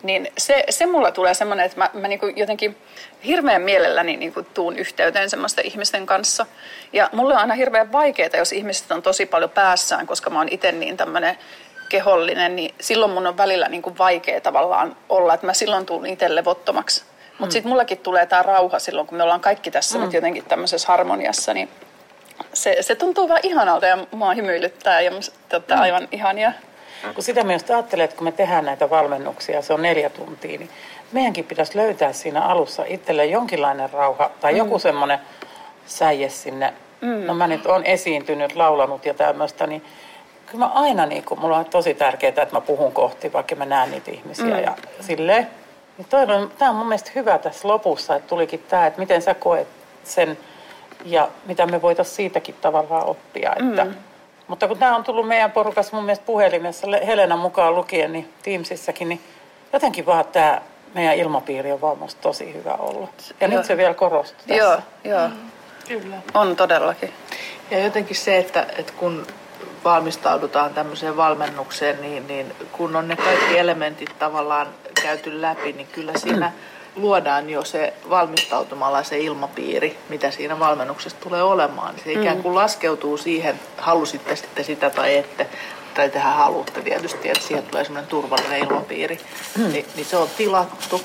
niin 0.03 0.31
se, 0.37 0.63
se 0.69 0.85
mulla 0.85 1.11
tulee 1.11 1.33
semmoinen, 1.33 1.65
että 1.65 1.77
mä, 1.77 1.89
mä 1.93 2.07
niin 2.07 2.19
jotenkin 2.35 2.77
hirveän 3.25 3.61
mielelläni 3.61 4.17
niin 4.17 4.33
tuun 4.53 4.79
yhteyteen 4.79 5.29
semmoisten 5.29 5.65
ihmisten 5.65 6.05
kanssa. 6.05 6.45
Ja 6.93 7.09
mulle 7.13 7.33
on 7.33 7.39
aina 7.39 7.53
hirveän 7.53 7.91
vaikeaa, 7.91 8.29
jos 8.37 8.51
ihmiset 8.51 8.91
on 8.91 9.01
tosi 9.01 9.25
paljon 9.25 9.49
päässään, 9.49 10.07
koska 10.07 10.29
mä 10.29 10.39
oon 10.39 10.47
itse 10.51 10.71
niin 10.71 10.97
tämmöinen 10.97 11.37
kehollinen, 11.89 12.55
niin 12.55 12.75
silloin 12.81 13.11
mun 13.11 13.27
on 13.27 13.37
välillä 13.37 13.67
niin 13.67 13.81
kuin 13.81 13.97
vaikea 13.97 14.41
tavallaan 14.41 14.95
olla, 15.09 15.33
että 15.33 15.45
mä 15.45 15.53
silloin 15.53 15.85
tuun 15.85 16.05
itse 16.05 16.35
levottomaksi. 16.35 17.03
Mutta 17.29 17.45
mm. 17.45 17.51
sitten 17.51 17.69
mullakin 17.69 17.97
tulee 17.97 18.25
tämä 18.25 18.43
rauha 18.43 18.79
silloin, 18.79 19.07
kun 19.07 19.17
me 19.17 19.23
ollaan 19.23 19.41
kaikki 19.41 19.71
tässä 19.71 19.97
mm. 19.97 20.03
nyt 20.03 20.13
jotenkin 20.13 20.45
tämmöisessä 20.45 20.87
harmoniassa, 20.87 21.53
niin 21.53 21.69
se, 22.53 22.77
se 22.81 22.95
tuntuu 22.95 23.29
vaan 23.29 23.39
ihanalta 23.43 23.85
ja 23.85 23.97
mua 24.11 24.33
hymyilyttää 24.33 25.01
ja 25.01 25.11
musta, 25.11 25.59
mm. 25.59 25.81
aivan 25.81 26.07
ihania. 26.11 26.51
Kun 27.13 27.23
sitä 27.23 27.43
myös 27.43 27.71
ajattelee, 27.71 28.03
että 28.03 28.17
kun 28.17 28.27
me 28.27 28.31
tehdään 28.31 28.65
näitä 28.65 28.89
valmennuksia, 28.89 29.61
se 29.61 29.73
on 29.73 29.81
neljä 29.81 30.09
tuntia, 30.09 30.59
niin 30.59 30.69
meidänkin 31.11 31.45
pitäisi 31.45 31.77
löytää 31.77 32.13
siinä 32.13 32.41
alussa 32.41 32.83
itselle 32.87 33.25
jonkinlainen 33.25 33.89
rauha 33.89 34.31
tai 34.41 34.51
mm. 34.51 34.57
joku 34.57 34.79
semmoinen 34.79 35.19
säie 35.85 36.29
sinne. 36.29 36.73
Mm. 37.01 37.25
No 37.25 37.33
mä 37.33 37.47
nyt 37.47 37.65
olen 37.65 37.83
esiintynyt, 37.85 38.55
laulanut 38.55 39.05
ja 39.05 39.13
tämmöistä, 39.13 39.67
niin 39.67 39.85
kyllä 40.45 40.65
mä 40.65 40.71
aina, 40.71 41.05
niin 41.05 41.23
kun, 41.23 41.39
mulla 41.39 41.57
on 41.57 41.65
tosi 41.65 41.93
tärkeää, 41.93 42.29
että 42.29 42.47
mä 42.51 42.61
puhun 42.61 42.91
kohti, 42.91 43.33
vaikka 43.33 43.55
mä 43.55 43.65
näen 43.65 43.91
niitä 43.91 44.11
ihmisiä 44.11 44.45
mm. 44.45 44.63
ja 44.63 44.75
silleen. 44.99 45.47
Niin 45.97 46.07
toivon, 46.09 46.51
tämä 46.57 46.71
on 46.71 46.77
mun 46.77 46.87
mielestä 46.87 47.11
hyvä 47.15 47.37
tässä 47.37 47.67
lopussa, 47.67 48.15
että 48.15 48.27
tulikin 48.27 48.63
tämä, 48.69 48.87
että 48.87 48.99
miten 48.99 49.21
sä 49.21 49.33
koet 49.33 49.67
sen 50.03 50.37
ja 51.05 51.27
mitä 51.45 51.65
me 51.65 51.81
voitaisiin 51.81 52.15
siitäkin 52.15 52.55
tavallaan 52.61 53.05
oppia. 53.05 53.53
Että, 53.59 53.85
mm 53.85 53.95
mutta 54.47 54.67
kun 54.67 54.77
tämä 54.77 54.95
on 54.95 55.03
tullut 55.03 55.27
meidän 55.27 55.51
porukassa 55.51 55.95
mun 55.95 56.05
mielestä 56.05 56.25
puhelimessa, 56.25 56.87
Helena 57.05 57.37
mukaan 57.37 57.75
lukien, 57.75 58.13
niin 58.13 58.33
Teamsissäkin, 58.43 59.09
niin 59.09 59.21
jotenkin 59.73 60.05
vaan 60.05 60.25
tämä 60.25 60.61
meidän 60.93 61.15
ilmapiiri 61.15 61.71
on 61.71 61.81
vaan 61.81 61.97
musta 61.97 62.21
tosi 62.21 62.53
hyvä 62.53 62.73
ollut. 62.73 63.35
Ja 63.41 63.47
joo. 63.47 63.57
nyt 63.57 63.65
se 63.65 63.77
vielä 63.77 63.93
korostuu 63.93 64.39
tässä. 64.47 64.63
Joo, 64.63 64.79
joo. 65.03 65.27
Mm. 65.27 65.51
Kyllä. 65.87 66.15
On 66.33 66.55
todellakin. 66.55 67.13
Ja 67.71 67.79
jotenkin 67.79 68.15
se, 68.15 68.37
että, 68.37 68.65
että 68.77 68.93
kun 68.97 69.27
valmistaudutaan 69.83 70.73
tämmöiseen 70.73 71.17
valmennukseen, 71.17 72.01
niin, 72.01 72.27
niin 72.27 72.55
kun 72.71 72.95
on 72.95 73.07
ne 73.07 73.15
kaikki 73.15 73.57
elementit 73.57 74.19
tavallaan 74.19 74.67
käyty 75.01 75.41
läpi, 75.41 75.73
niin 75.73 75.87
kyllä 75.87 76.11
siinä 76.17 76.51
luodaan 76.95 77.49
jo 77.49 77.65
se 77.65 77.93
valmistautumalla 78.09 79.03
se 79.03 79.17
ilmapiiri, 79.17 79.97
mitä 80.09 80.31
siinä 80.31 80.59
valmennuksessa 80.59 81.17
tulee 81.19 81.43
olemaan. 81.43 81.95
Se 82.03 82.11
ikään 82.11 82.43
kuin 82.43 82.55
laskeutuu 82.55 83.17
siihen, 83.17 83.59
halusitte 83.77 84.35
sitten 84.35 84.65
sitä 84.65 84.89
tai 84.89 85.17
ette, 85.17 85.47
tai 85.93 86.09
tehän 86.09 86.35
haluatte 86.35 86.81
tietysti, 86.81 87.29
että 87.29 87.47
siihen 87.47 87.63
tulee 87.63 87.83
semmoinen 87.83 88.09
turvallinen 88.09 88.59
ilmapiiri. 88.59 89.19
Mm. 89.57 89.71
Ni, 89.71 89.85
niin 89.95 90.05
se 90.05 90.17
on 90.17 90.29
tilattu 90.37 91.01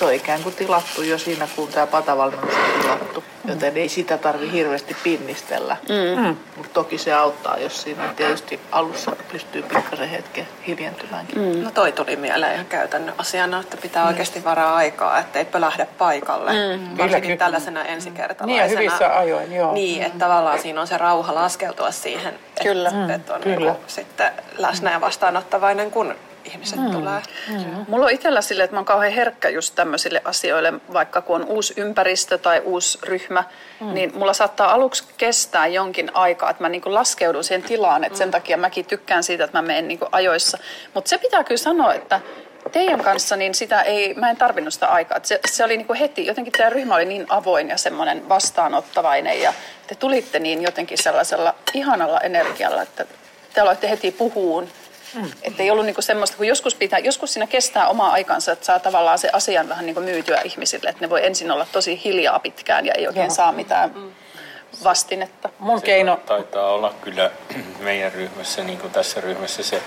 se 0.00 0.04
on 0.04 0.14
ikään 0.14 0.42
kuin 0.42 0.54
tilattu 0.54 1.02
jo 1.02 1.18
siinä, 1.18 1.48
kun 1.56 1.68
tämä 1.68 1.86
patavalmennus 1.86 2.54
on 2.54 2.80
tilattu. 2.80 3.24
Joten 3.44 3.76
ei 3.76 3.88
sitä 3.88 4.18
tarvi 4.18 4.52
hirveästi 4.52 4.96
pinnistellä. 5.02 5.76
Mm. 5.88 6.22
mm. 6.22 6.36
Mutta 6.56 6.72
toki 6.72 6.98
se 6.98 7.12
auttaa, 7.12 7.58
jos 7.58 7.82
siinä 7.82 8.14
tietysti 8.16 8.60
alussa 8.72 9.16
pystyy 9.32 9.62
pikkasen 9.62 10.08
hetken 10.08 10.48
hiljentymäänkin. 10.66 11.38
Mm. 11.38 11.62
No 11.62 11.70
toi 11.70 11.92
tuli 11.92 12.16
mieleen 12.16 12.54
ihan 12.54 12.66
käytännön 12.66 13.14
asiana, 13.18 13.60
että 13.60 13.76
pitää 13.76 14.02
mm. 14.04 14.08
oikeasti 14.08 14.44
varaa 14.44 14.76
aikaa, 14.76 15.18
ettei 15.18 15.44
pölähde 15.44 15.86
paikalle. 15.98 16.52
Mm. 16.52 16.98
Varsinkin 16.98 17.22
kyllä, 17.22 17.36
tällaisena 17.36 17.84
ensikertalaisena. 17.84 18.46
Niin 18.46 18.72
ja 18.72 18.78
hyvissä 18.78 19.18
ajoin, 19.18 19.52
joo. 19.52 19.72
Niin, 19.72 20.02
että 20.02 20.18
tavallaan 20.18 20.58
siinä 20.58 20.80
on 20.80 20.86
se 20.86 20.98
rauha 20.98 21.34
laskeutua 21.34 21.90
siihen, 21.90 22.34
kyllä. 22.62 22.88
että, 22.88 23.14
että 23.14 23.34
on 23.34 23.40
kyllä. 23.40 23.72
Niin 23.72 23.84
sitten 23.86 24.32
läsnä 24.58 24.92
ja 24.92 25.00
vastaanottavainen, 25.00 25.90
kun 25.90 26.14
ihmiset 26.44 26.78
mm. 26.80 26.90
tulee. 26.90 27.22
Mm. 27.48 27.84
Mulla 27.88 28.04
on 28.04 28.10
itsellä 28.10 28.40
sille, 28.40 28.64
että 28.64 28.76
mä 28.76 28.78
oon 28.78 28.84
kauhean 28.84 29.12
herkkä 29.12 29.48
just 29.48 29.74
tämmöisille 29.74 30.22
asioille, 30.24 30.72
vaikka 30.92 31.22
kun 31.22 31.36
on 31.36 31.44
uusi 31.44 31.74
ympäristö 31.76 32.38
tai 32.38 32.60
uusi 32.64 32.98
ryhmä, 33.02 33.44
mm. 33.80 33.94
niin 33.94 34.12
mulla 34.14 34.32
saattaa 34.32 34.72
aluksi 34.72 35.04
kestää 35.16 35.66
jonkin 35.66 36.10
aikaa, 36.14 36.50
että 36.50 36.64
mä 36.64 36.68
niinku 36.68 36.94
laskeudun 36.94 37.44
siihen 37.44 37.62
tilaan, 37.62 38.04
että 38.04 38.16
mm. 38.16 38.18
sen 38.18 38.30
takia 38.30 38.56
mäkin 38.56 38.84
tykkään 38.84 39.22
siitä, 39.22 39.44
että 39.44 39.58
mä 39.58 39.62
menen 39.62 39.88
niinku 39.88 40.06
ajoissa. 40.12 40.58
Mutta 40.94 41.08
se 41.08 41.18
pitää 41.18 41.44
kyllä 41.44 41.58
sanoa, 41.58 41.94
että 41.94 42.20
teidän 42.72 43.00
kanssa 43.00 43.36
niin 43.36 43.54
sitä 43.54 43.82
ei, 43.82 44.14
mä 44.14 44.30
en 44.30 44.36
tarvinnut 44.36 44.74
sitä 44.74 44.86
aikaa. 44.86 45.18
Se, 45.22 45.40
se 45.46 45.64
oli 45.64 45.76
niinku 45.76 45.94
heti, 45.94 46.26
jotenkin 46.26 46.52
tämä 46.52 46.70
ryhmä 46.70 46.94
oli 46.94 47.04
niin 47.04 47.26
avoin 47.28 47.68
ja 47.68 47.76
semmoinen 47.76 48.28
vastaanottavainen 48.28 49.42
ja 49.42 49.52
te 49.86 49.94
tulitte 49.94 50.38
niin 50.38 50.62
jotenkin 50.62 50.98
sellaisella 50.98 51.54
ihanalla 51.74 52.20
energialla, 52.20 52.82
että 52.82 53.06
te 53.54 53.60
aloitte 53.60 53.90
heti 53.90 54.10
puhuun 54.10 54.68
Mm. 55.14 55.30
Että 55.42 55.62
ei 55.62 55.70
ollut 55.70 55.86
niinku 55.86 56.02
semmoista, 56.02 56.36
kun 56.36 56.46
joskus, 56.46 56.74
pitää, 56.74 56.98
joskus 56.98 57.32
siinä 57.32 57.46
kestää 57.46 57.88
omaa 57.88 58.12
aikansa, 58.12 58.52
että 58.52 58.66
saa 58.66 58.78
tavallaan 58.78 59.18
se 59.18 59.30
asian 59.32 59.68
vähän 59.68 59.86
niinku 59.86 60.00
myytyä 60.00 60.40
ihmisille, 60.44 60.90
että 60.90 61.04
ne 61.04 61.10
voi 61.10 61.26
ensin 61.26 61.50
olla 61.50 61.66
tosi 61.72 62.00
hiljaa 62.04 62.38
pitkään 62.38 62.86
ja 62.86 62.94
ei 62.94 63.06
oikein 63.06 63.24
Joo. 63.24 63.34
saa 63.34 63.52
mitään 63.52 63.92
mm. 63.94 64.10
vastinetta. 64.84 65.48
Mun 65.58 65.82
keino... 65.82 66.20
Taitaa 66.26 66.72
olla 66.72 66.94
kyllä 67.00 67.30
meidän 67.80 68.12
ryhmässä, 68.12 68.64
niin 68.64 68.78
kuin 68.78 68.92
tässä 68.92 69.20
ryhmässä 69.20 69.62
se 69.62 69.82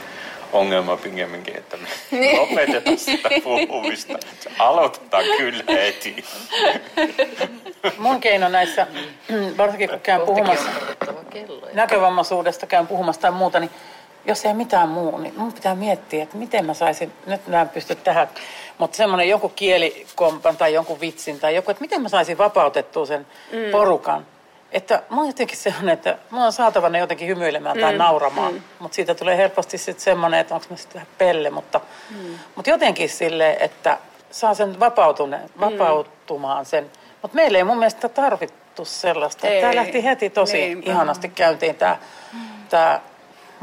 ongelma 0.53 0.97
pikemminkin, 0.97 1.57
että 1.57 1.77
me 1.77 1.87
niin. 2.19 2.39
lopetetaan 2.39 2.97
sitä 2.97 3.29
puhumista. 3.43 4.13
Aloitetaan 4.59 5.23
kyllä 5.37 5.63
heti. 5.67 6.25
Mun 7.97 8.19
keino 8.19 8.49
näissä, 8.49 8.87
varsinkin 9.57 9.89
kun 9.89 9.99
käyn 9.99 10.21
puhumassa 10.21 10.69
näkövammaisuudesta, 11.73 12.65
käyn 12.65 12.87
puhumassa 12.87 13.21
tai 13.21 13.31
muuta, 13.31 13.59
niin 13.59 13.71
jos 14.25 14.45
ei 14.45 14.53
mitään 14.53 14.89
muu, 14.89 15.17
niin 15.17 15.33
mun 15.37 15.53
pitää 15.53 15.75
miettiä, 15.75 16.23
että 16.23 16.37
miten 16.37 16.65
mä 16.65 16.73
saisin, 16.73 17.13
nyt 17.25 17.47
mä 17.47 17.61
en 17.61 17.69
pysty 17.69 17.95
tähän, 17.95 18.27
mutta 18.77 18.97
semmoinen 18.97 19.29
joku 19.29 19.49
kielikompan 19.49 20.57
tai 20.57 20.73
jonkun 20.73 20.99
vitsin 20.99 21.39
tai 21.39 21.55
joku, 21.55 21.71
että 21.71 21.81
miten 21.81 22.01
mä 22.01 22.09
saisin 22.09 22.37
vapautettua 22.37 23.05
sen 23.05 23.27
mm. 23.51 23.71
porukan. 23.71 24.25
Että 24.71 25.03
mä 25.09 25.17
oon 25.17 25.27
jotenkin 25.27 25.57
sellainen, 25.57 25.93
että 25.93 26.17
mä 26.31 26.43
oon 26.43 26.53
saatava 26.53 26.89
ne 26.89 26.99
jotenkin 26.99 27.27
hymyilemään 27.27 27.77
mm. 27.77 27.81
tai 27.81 27.97
nauramaan, 27.97 28.53
mm. 28.53 28.61
mutta 28.79 28.95
siitä 28.95 29.15
tulee 29.15 29.37
helposti 29.37 29.77
sitten 29.77 30.03
semmoinen, 30.03 30.39
että 30.39 30.55
onko 30.55 30.67
mä 30.69 30.75
sitten 30.75 30.93
vähän 30.93 31.07
pelle, 31.17 31.49
mutta, 31.49 31.81
mm. 32.09 32.39
mutta 32.55 32.69
jotenkin 32.69 33.09
sille, 33.09 33.57
että 33.59 33.97
saa 34.31 34.53
sen 34.53 34.79
vapautuneen, 34.79 35.49
mm. 35.55 35.59
vapautumaan 35.59 36.65
sen. 36.65 36.91
Mutta 37.21 37.35
meillä 37.35 37.57
ei 37.57 37.63
mun 37.63 37.77
mielestä 37.77 38.09
tarvittu 38.09 38.85
sellaista. 38.85 39.47
Tämä 39.61 39.75
lähti 39.75 40.03
heti 40.03 40.29
tosi 40.29 40.57
Niinpä. 40.57 40.91
ihanasti 40.91 41.29
käyntiin 41.29 41.75
tämä, 41.75 41.97
mm. 42.33 42.39
tämä 42.69 43.01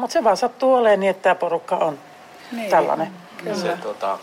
mutta 0.00 0.12
se 0.12 0.25
vaan 0.25 0.37
sattuu 0.37 0.75
olemaan 0.75 1.00
niin, 1.00 1.11
että 1.11 1.23
tämä 1.23 1.35
porukka 1.35 1.76
on 1.76 1.99
niin. 2.52 2.71
tällainen. 2.71 3.09
Kyllä. 3.37 3.57
Se, 3.57 3.76
tota, 3.83 4.19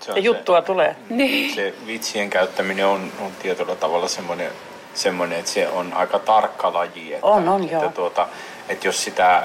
se 0.00 0.12
ja 0.12 0.18
juttua 0.18 0.60
se, 0.60 0.66
tulee. 0.66 0.96
Niin. 1.10 1.54
Se 1.54 1.74
vitsien 1.86 2.30
käyttäminen 2.30 2.86
on, 2.86 3.12
on 3.20 3.32
tietyllä 3.42 3.76
tavalla 3.76 4.08
semmoinen, 4.08 4.52
semmoinen, 4.94 5.38
että 5.38 5.50
se 5.50 5.68
on 5.68 5.92
aika 5.92 6.18
tarkka 6.18 6.72
laji. 6.72 7.14
Että, 7.14 7.26
on, 7.26 7.48
on, 7.48 7.62
että, 7.62 7.74
joo. 7.74 7.88
Tuota, 7.88 8.28
että 8.68 8.88
jos 8.88 9.04
sitä, 9.04 9.42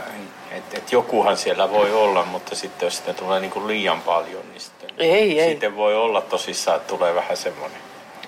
että, 0.51 0.77
että 0.77 0.95
jokuhan 0.95 1.37
siellä 1.37 1.71
voi 1.71 1.93
olla, 1.93 2.25
mutta 2.25 2.55
sitten 2.55 2.87
jos 2.87 2.97
sitä 2.97 3.13
tulee 3.13 3.39
niin 3.39 3.51
kuin 3.51 3.67
liian 3.67 4.01
paljon, 4.01 4.43
niin 4.49 4.61
sitten, 4.61 4.89
ei, 4.97 5.39
ei. 5.39 5.49
sitten 5.49 5.75
voi 5.75 5.95
olla 5.95 6.21
tosissaan, 6.21 6.77
että 6.77 6.89
tulee 6.89 7.15
vähän 7.15 7.37
semmoinen 7.37 7.81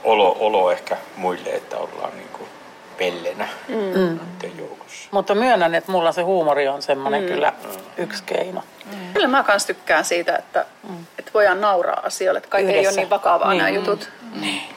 olo, 0.04 0.38
olo 0.40 0.72
ehkä 0.72 0.98
muille, 1.18 1.50
että 1.50 1.78
ollaan 1.78 2.18
niin 2.18 2.30
kuin 2.34 2.50
pellenä 2.98 3.48
mm. 3.68 4.20
joukossa. 4.60 5.10
Mutta 5.12 5.36
myönnän, 5.36 5.76
että 5.76 5.92
mulla 5.92 6.12
se 6.12 6.22
huumori 6.22 6.68
on 6.68 6.82
semmoinen 6.82 7.22
mm. 7.22 7.28
kyllä 7.28 7.54
mm. 7.64 8.04
yksi 8.04 8.24
keino. 8.26 8.64
Mm. 8.86 9.14
Kyllä 9.14 9.28
mä 9.28 9.44
kans 9.44 9.66
tykkään 9.66 10.06
siitä, 10.06 10.36
että, 10.36 10.66
mm. 10.90 11.06
että 11.20 11.32
voidaan 11.34 11.62
nauraa 11.62 12.02
asioille, 12.06 12.38
että 12.38 12.50
kaikki 12.50 12.72
Yhdessä. 12.72 12.90
ei 12.90 12.96
ole 12.96 13.02
niin 13.02 13.10
vakavaa 13.10 13.50
niin. 13.50 13.58
nämä 13.58 13.70
jutut. 13.70 14.10
Mm. 14.22 14.42
Niin. 14.42 14.73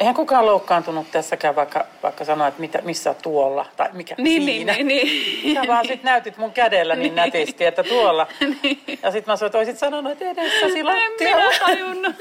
Eihän 0.00 0.14
kukaan 0.14 0.46
loukkaantunut 0.46 1.10
tässäkään, 1.10 1.56
vaikka, 1.56 1.86
vaikka 2.02 2.24
sanoa, 2.24 2.48
että 2.48 2.60
mitä, 2.60 2.78
missä 2.82 3.14
tuolla 3.14 3.66
tai 3.76 3.88
mikä 3.92 4.14
niin, 4.18 4.44
siinä. 4.44 4.72
Niin, 4.72 4.86
niin, 4.86 5.54
Sä 5.54 5.62
vaan 5.68 5.86
sit 5.86 6.02
näytit 6.02 6.36
mun 6.36 6.52
kädellä 6.52 6.94
niin, 6.94 7.02
niin 7.02 7.14
nätisti, 7.14 7.64
että 7.64 7.82
tuolla. 7.82 8.26
Niin. 8.62 8.98
Ja 9.02 9.10
sit 9.10 9.26
mä 9.26 9.36
sanoin, 9.36 9.48
että 9.48 9.58
olisit 9.58 9.78
sanonut, 9.78 10.12
että 10.12 10.24
edessäsi 10.24 10.82
lattialla. 10.82 11.44
En 11.68 11.88
minä 11.88 12.14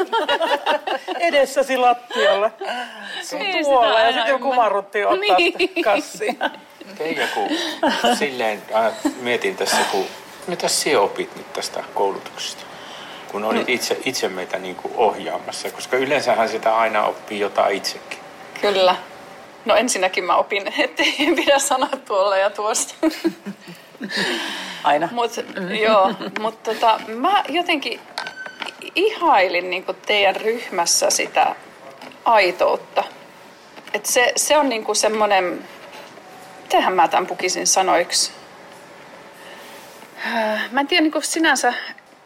edessäsi 1.29 1.77
lattialla. 1.77 2.51
Niin, 3.39 3.65
tuolla. 3.65 4.00
Ja 4.00 4.12
sitten 4.12 4.31
joku 4.31 4.53
marrutti 4.53 5.05
ottaa 5.05 5.38
niin. 5.38 5.83
kassiin. 5.83 6.39
Eikä 7.00 7.27
kun 7.33 7.50
silleen 8.17 8.62
mietin 9.21 9.57
tässä, 9.57 9.77
kun 9.91 10.05
mitä 10.48 10.67
sinä 10.67 11.00
opit 11.00 11.36
nyt 11.36 11.53
tästä 11.53 11.83
koulutuksesta? 11.93 12.68
Kun 13.31 13.43
olit 13.43 13.67
mm. 13.67 13.74
itse, 13.74 13.98
itse 14.05 14.29
meitä 14.29 14.59
niin 14.59 14.75
kuin 14.75 14.93
ohjaamassa, 14.98 15.71
koska 15.71 15.98
yleensähän 15.98 16.50
sitä 16.50 16.77
aina 16.77 17.03
oppii 17.03 17.39
jotain 17.39 17.77
itsekin. 17.77 18.19
Kyllä. 18.62 18.95
No 19.65 19.75
ensinnäkin 19.75 20.24
mä 20.24 20.36
opin, 20.36 20.74
että 20.77 21.03
ei 21.03 21.33
pidä 21.36 21.59
sanoa 21.59 21.89
tuolla 22.05 22.38
ja 22.38 22.50
tuosta. 22.50 22.93
Aina. 24.83 25.09
Mut, 25.12 25.31
joo, 25.81 26.13
mutta 26.39 26.74
tota, 26.74 27.00
mä 27.07 27.43
jotenkin 27.50 28.00
ihailin 28.95 29.69
niin 29.69 29.86
teidän 30.05 30.36
ryhmässä 30.36 31.09
sitä 31.09 31.55
aitoutta. 32.25 33.03
Et 33.93 34.05
se, 34.05 34.33
se 34.36 34.57
on 34.57 34.69
niin 34.69 34.95
semmoinen, 34.95 35.67
mitenhän 36.62 36.93
mä 36.93 37.07
tämän 37.07 37.27
pukisin 37.27 37.67
sanoiksi. 37.67 38.31
Mä 40.71 40.79
en 40.79 40.88
tiedä 40.88 41.03
niin 41.03 41.24
sinänsä, 41.24 41.74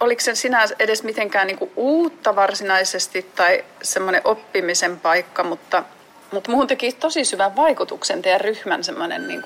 oliko 0.03 0.22
se 0.22 0.36
sinänsä 0.36 0.75
edes 0.79 1.03
mitenkään 1.03 1.48
niin 1.48 1.72
uutta 1.75 2.36
varsinaisesti 2.36 3.25
tai 3.36 3.63
semmoinen 3.81 4.22
oppimisen 4.24 5.00
paikka, 5.00 5.43
mutta, 5.43 5.83
mutta 6.31 6.51
muuhun 6.51 6.67
teki 6.67 6.91
tosi 6.91 7.25
syvän 7.25 7.55
vaikutuksen 7.55 8.22
teidän 8.22 8.41
ryhmän 8.41 8.83
semmoinen 8.83 9.27
niin 9.27 9.43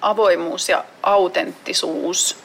avoimuus 0.00 0.68
ja 0.68 0.84
autenttisuus, 1.02 2.36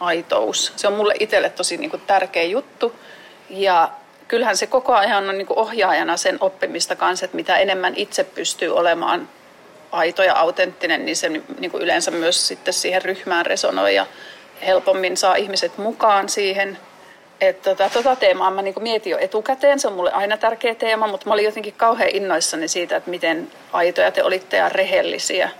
aitous. 0.00 0.72
Se 0.76 0.88
on 0.88 0.94
mulle 0.94 1.14
itselle 1.20 1.50
tosi 1.50 1.76
niin 1.76 1.90
kuin 1.90 2.02
tärkeä 2.06 2.42
juttu 2.42 2.96
ja 3.50 3.90
kyllähän 4.28 4.56
se 4.56 4.66
koko 4.66 4.94
ajan 4.94 5.28
on 5.28 5.38
niin 5.38 5.46
kuin 5.46 5.58
ohjaajana 5.58 6.16
sen 6.16 6.36
oppimista 6.40 6.96
kanssa, 6.96 7.24
että 7.24 7.36
mitä 7.36 7.56
enemmän 7.56 7.94
itse 7.96 8.24
pystyy 8.24 8.76
olemaan 8.76 9.28
aito 9.92 10.22
ja 10.22 10.34
autenttinen, 10.34 11.06
niin 11.06 11.16
se 11.16 11.28
niin 11.28 11.70
kuin 11.70 11.82
yleensä 11.82 12.10
myös 12.10 12.48
sitten 12.48 12.74
siihen 12.74 13.02
ryhmään 13.02 13.46
resonoi 13.46 13.94
ja 13.94 14.06
helpommin 14.66 15.16
saa 15.16 15.34
ihmiset 15.34 15.78
mukaan 15.78 16.28
siihen. 16.28 16.78
Että 17.40 17.70
tota, 17.70 17.90
tota 17.90 18.16
teemaa 18.16 18.50
mä 18.50 18.62
niin 18.62 18.74
mietin 18.80 19.10
jo 19.10 19.18
etukäteen, 19.18 19.80
se 19.80 19.88
on 19.88 19.94
mulle 19.94 20.12
aina 20.12 20.36
tärkeä 20.36 20.74
teema, 20.74 21.06
mutta 21.06 21.26
mä 21.26 21.34
olin 21.34 21.44
jotenkin 21.44 21.74
kauhean 21.76 22.10
innoissani 22.12 22.68
siitä, 22.68 22.96
että 22.96 23.10
miten 23.10 23.50
aitoja 23.72 24.10
te 24.10 24.22
olitte 24.22 24.56
ja 24.56 24.68
rehellisiä. 24.68 25.50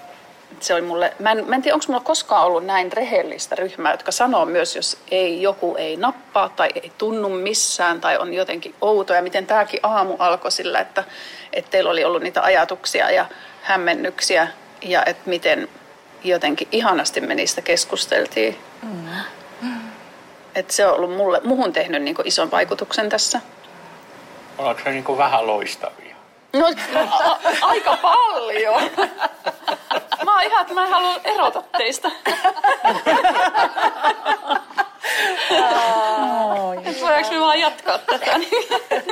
Se 0.61 0.75
oli 0.75 0.83
mulle, 0.83 1.13
mä 1.19 1.33
en, 1.33 1.45
mä 1.49 1.55
en 1.55 1.63
tiedä, 1.63 1.75
onko 1.75 1.85
mulla 1.89 2.01
koskaan 2.01 2.47
ollut 2.47 2.67
näin 2.67 2.93
rehellistä 2.93 3.57
ryhmää, 3.57 3.93
jotka 3.93 4.13
sanoo 4.13 4.45
myös, 4.45 4.77
jos 4.77 4.99
ei, 5.11 5.43
joku 5.43 5.77
ei 5.79 5.97
nappaa 5.97 6.49
tai 6.49 6.69
ei 6.75 6.93
tunnu 6.99 7.29
missään 7.29 8.01
tai 8.01 8.19
on 8.19 8.35
jotenkin 8.35 8.75
outo. 8.81 9.15
Ja 9.15 9.23
miten 9.23 9.47
tämäkin 9.47 9.81
aamu 9.83 10.17
alkoi 10.19 10.53
sillä, 10.53 10.81
että, 10.81 11.05
että 11.53 11.71
teillä 11.71 11.91
oli 11.91 12.05
ollut 12.05 12.23
niitä 12.23 12.43
ajatuksia 12.43 13.11
ja 13.11 13.27
hämmennyksiä 13.63 14.49
ja 14.83 15.05
että 15.07 15.31
miten 15.31 15.69
jotenkin 16.25 16.69
ihanasti 16.73 17.21
me 17.21 17.35
niistä 17.35 17.63
keskusteltiin. 17.63 18.59
Mm. 18.83 19.09
Et 20.61 20.71
se 20.71 20.87
on 20.87 20.95
ollut 20.95 21.17
mulle, 21.17 21.41
muhun 21.45 21.73
tehnyt 21.73 22.03
niin 22.03 22.17
ison 22.25 22.51
vaikutuksen 22.51 23.09
tässä. 23.09 23.41
Ollaanko 24.59 24.83
se 24.85 24.91
niin 24.91 25.19
vähän 25.19 25.47
loistavia? 25.47 26.17
No 26.53 26.67
a- 27.25 27.39
aika 27.63 27.97
paljon. 28.03 28.83
Mä 30.25 30.33
oon 30.35 30.43
ihan, 30.43 30.61
että 30.63 30.75
mä 30.75 30.85
en 30.85 30.91
halua 30.91 31.15
erota 31.25 31.63
teistä. 31.79 32.11
Että 36.85 37.01
voidaanko 37.01 37.31
me 37.31 37.41
vaan 37.41 37.61
jatkaa 37.61 37.99
tätä? 37.99 38.39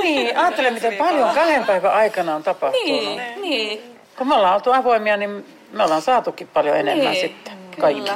Niin, 0.03 0.39
ajattele 0.39 0.71
miten 0.71 0.97
paljon 0.97 1.31
kahden 1.35 1.65
päivän 1.67 1.93
aikana 1.93 2.35
on 2.35 2.43
tapahtunut. 2.43 2.85
Niin, 2.87 3.23
niin. 3.43 3.99
Kun 4.19 4.29
me 4.29 4.35
ollaan 4.35 4.55
oltu 4.55 4.73
avoimia, 4.73 5.17
niin 5.17 5.47
me 5.73 5.85
ollaan 5.85 6.03
saatukin 6.03 6.49
paljon 6.49 6.77
enemmän 6.77 7.13
Niin, 7.13 7.21
sitten 7.21 7.53
kaikki. 7.81 8.11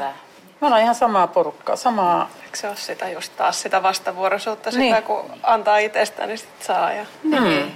Me 0.63 0.67
ollaan 0.67 0.83
ihan 0.83 0.95
samaa 0.95 1.27
porukkaa, 1.27 1.77
samaa... 1.77 2.31
Eikö 2.45 2.57
se 2.57 2.69
ole 2.69 2.77
sitä 2.77 3.09
just 3.09 3.33
taas 3.37 3.63
sitä 3.63 3.83
vastavuoroisuutta, 3.83 4.71
sitä 4.71 4.83
Niin. 4.83 5.03
kun 5.03 5.31
antaa 5.43 5.79
itsestä, 5.79 6.27
niin 6.27 6.39
sit 6.39 6.49
saa. 6.61 6.93
Ja... 6.93 7.05
Mm. 7.23 7.71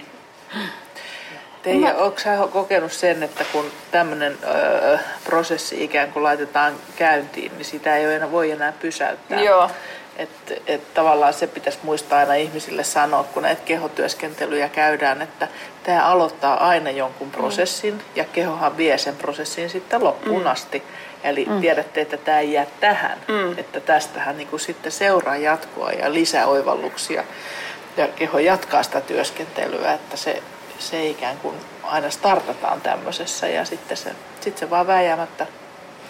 Teija, 1.63 1.95
onko 1.95 2.19
sä 2.19 2.39
kokenut 2.53 2.93
sen, 2.93 3.23
että 3.23 3.45
kun 3.53 3.65
tämmöinen 3.91 4.39
öö, 4.45 4.99
prosessi 5.25 5.85
ikään 5.85 6.13
kuin 6.13 6.23
laitetaan 6.23 6.75
käyntiin, 6.97 7.53
niin 7.57 7.65
sitä 7.65 7.97
ei 7.97 8.07
ole 8.07 8.17
enää, 8.17 8.33
voi 8.33 8.51
enää 8.51 8.73
pysäyttää? 8.73 9.41
Joo. 9.41 9.71
Että 10.17 10.55
et 10.67 10.95
tavallaan 10.95 11.33
se 11.35 11.47
pitäisi 11.47 11.79
muistaa 11.83 12.19
aina 12.19 12.35
ihmisille 12.35 12.85
sanoa, 12.85 13.25
kun 13.25 13.43
näitä 13.43 13.63
kehotyöskentelyjä 13.65 14.69
käydään, 14.69 15.23
että 15.23 15.49
tämä 15.83 16.05
aloittaa 16.05 16.69
aina 16.69 16.91
jonkun 16.91 17.31
prosessin 17.31 18.03
ja 18.15 18.25
kehohan 18.25 18.77
vie 18.77 18.99
sen 18.99 19.17
prosessin 19.17 19.71
sitten 19.71 20.05
loppuun 20.05 20.41
Mm. 20.43 20.47
asti. 20.47 20.83
Eli 21.27 21.47
tiedätte, 21.61 22.01
että 22.01 22.17
tämä 22.17 22.41
ei 22.41 22.53
jää 22.53 22.67
tähän, 22.81 23.19
Mm. 23.29 23.59
että 23.59 23.81
tästähän 23.81 24.37
niin 24.37 24.49
kuin 24.49 24.61
sitten 24.61 24.93
seuraa 24.93 25.37
jatkoa 25.37 25.93
ja 25.93 26.13
lisäoivalluksia 26.13 27.25
ja 27.97 28.09
keho 28.09 28.39
jatkaa 28.39 28.83
sitä 28.83 29.01
työskentelyä, 29.01 29.93
että 29.93 30.17
se, 30.17 30.43
se 30.79 31.07
ikään 31.07 31.37
kuin 31.39 31.55
aina 31.83 32.11
startataan 32.11 32.81
tämmöisessä 32.81 33.49
ja 33.49 33.65
sitten 33.65 33.97
se, 33.97 34.11
sitten 34.41 34.59
se 34.61 34.71
vaan 34.71 34.87
vääjäämättä 34.87 35.47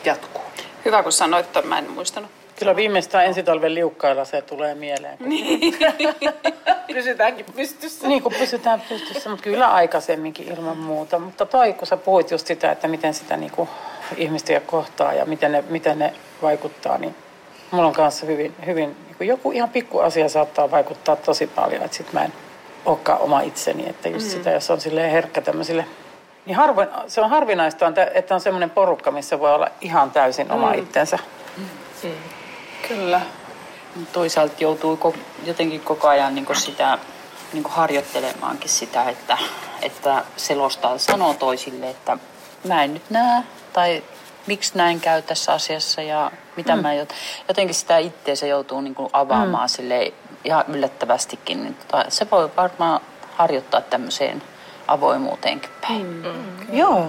jatkuu. 0.05 0.43
Hyvä 0.85 1.03
kun 1.03 1.13
sanoit 1.13 1.47
että 1.47 1.63
mä 1.63 1.79
en 1.79 1.91
muistanut. 1.91 2.31
Kyllä 2.59 2.77
viimeistään 2.77 3.25
ensi 3.27 3.43
talven 3.43 3.75
liukkailla 3.75 4.25
se 4.25 4.43
tulee 4.43 4.75
mieleen. 4.75 5.19
Kun, 5.19 5.29
Pysytäänkin 6.95 7.47
pystyssä. 7.57 8.09
niin 8.09 8.23
kun 8.23 8.33
pysytään 8.39 8.83
pystyssä, 8.89 9.31
mutta 9.31 9.43
kyllä 9.45 9.69
aikaisemminkin 9.73 10.49
ilman 10.53 10.77
muuta. 10.79 11.19
Mutta 11.19 11.47
toi, 11.47 11.73
kun 11.73 11.87
sä 11.87 11.97
puhuit 11.97 12.31
just 12.31 12.47
sitä, 12.47 12.73
että 12.73 12.89
miten 12.89 13.15
sitä 13.15 13.37
niin 13.37 13.53
ihmistä 14.17 14.61
kohtaa 14.61 15.13
ja 15.13 15.25
miten 15.25 15.53
ne, 15.53 15.65
miten 15.69 15.99
ne 15.99 16.13
vaikuttaa, 16.43 16.99
niin 16.99 17.15
mulla 17.71 17.89
on 17.89 17.95
kanssa 17.95 18.27
hyvin, 18.27 18.55
hyvin 18.67 18.97
niin 19.07 19.29
joku 19.29 19.53
ihan 19.53 19.69
pikku 19.69 19.99
asia 19.99 20.29
saattaa 20.29 20.71
vaikuttaa 20.71 21.17
tosi 21.17 21.47
paljon, 21.47 21.83
että 21.83 21.97
sit 21.97 22.13
mä 22.13 22.25
en 22.25 22.33
olekaan 22.85 23.21
oma 23.21 23.41
itseni, 23.41 23.89
että 23.89 24.09
just 24.09 24.27
mm. 24.27 24.31
sitä, 24.31 24.51
jos 24.51 24.71
on 24.71 24.81
silleen 24.81 25.11
herkkä 25.11 25.41
tämmöisille 25.41 25.87
niin 26.47 26.57
harvoin, 26.57 26.89
se 27.07 27.21
on 27.21 27.31
harvinaista, 27.31 27.93
että 28.15 28.35
on 28.35 28.41
semmoinen 28.41 28.71
porukka, 28.71 29.11
missä 29.11 29.41
voi 29.41 29.55
olla 29.55 29.69
ihan 29.81 30.11
täysin 30.11 30.53
oma 30.53 30.73
mm. 30.73 30.79
itsensä. 30.79 31.19
Kyllä. 32.89 33.21
Toisaalta 34.13 34.55
joutuu 34.61 35.15
jotenkin 35.45 35.81
koko 35.81 36.09
ajan 36.09 36.35
niin 36.35 36.47
sitä 36.53 36.99
niin 37.53 37.65
harjoittelemaankin 37.69 38.71
sitä, 38.71 39.05
että, 39.05 39.39
että 39.83 40.25
selostaa, 40.37 40.99
sanoo 40.99 41.35
toisille, 41.35 41.91
että 41.91 42.19
mä 42.65 42.85
en 42.85 42.95
nyt 42.95 43.11
näe 43.11 43.43
tai 43.77 44.03
miksi 44.47 44.73
näin 44.75 45.01
käy 45.01 45.23
tässä 45.23 45.53
asiassa 45.53 46.03
ja 46.03 46.31
mitä 46.57 46.77
mm. 46.77 46.83
mä 46.83 46.89
jot- 46.89 47.15
jotenkin 47.49 47.75
sitä 47.75 47.99
itteensä 47.99 48.47
joutuu 48.47 48.81
niin 48.81 48.95
kuin 48.95 49.09
avaamaan 49.13 49.65
mm. 49.65 49.69
sille 49.69 50.13
ihan 50.45 50.65
yllättävästikin. 50.69 51.63
Niin 51.63 51.75
tota, 51.75 52.05
se 52.09 52.31
voi 52.31 52.51
varmaan 52.57 53.01
harjoittaa 53.35 53.81
tämmöiseen 53.81 54.43
avoimuuteenkin 54.89 55.71
päin. 55.81 56.07
Mm. 56.07 56.77
Joo. 56.77 57.07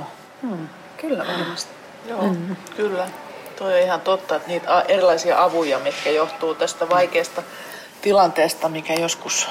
Kyllä 0.97 1.25
varmasti. 1.27 1.71
Joo, 2.07 2.21
mm. 2.21 2.55
kyllä. 2.75 3.07
Toi 3.55 3.73
on 3.73 3.79
ihan 3.79 4.01
totta, 4.01 4.35
että 4.35 4.47
niitä 4.47 4.81
erilaisia 4.87 5.43
avuja, 5.43 5.79
mitkä 5.79 6.09
johtuu 6.09 6.55
tästä 6.55 6.89
vaikeasta 6.89 7.43
tilanteesta, 8.07 8.69
mikä 8.69 8.93
joskus 8.93 9.47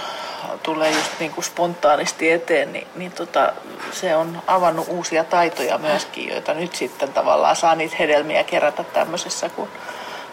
tulee 0.62 0.90
just 0.90 1.10
niin 1.20 1.30
kuin 1.30 1.44
spontaanisti 1.44 2.30
eteen, 2.30 2.72
niin, 2.72 2.86
niin 2.94 3.12
tota, 3.12 3.52
se 3.92 4.16
on 4.16 4.42
avannut 4.46 4.88
uusia 4.88 5.24
taitoja 5.24 5.78
myöskin, 5.78 6.28
joita 6.28 6.54
nyt 6.54 6.74
sitten 6.74 7.12
tavallaan 7.12 7.56
saa 7.56 7.74
niitä 7.74 7.96
hedelmiä 7.98 8.44
kerätä 8.44 8.84
tämmöisessä, 8.84 9.48
kun 9.48 9.68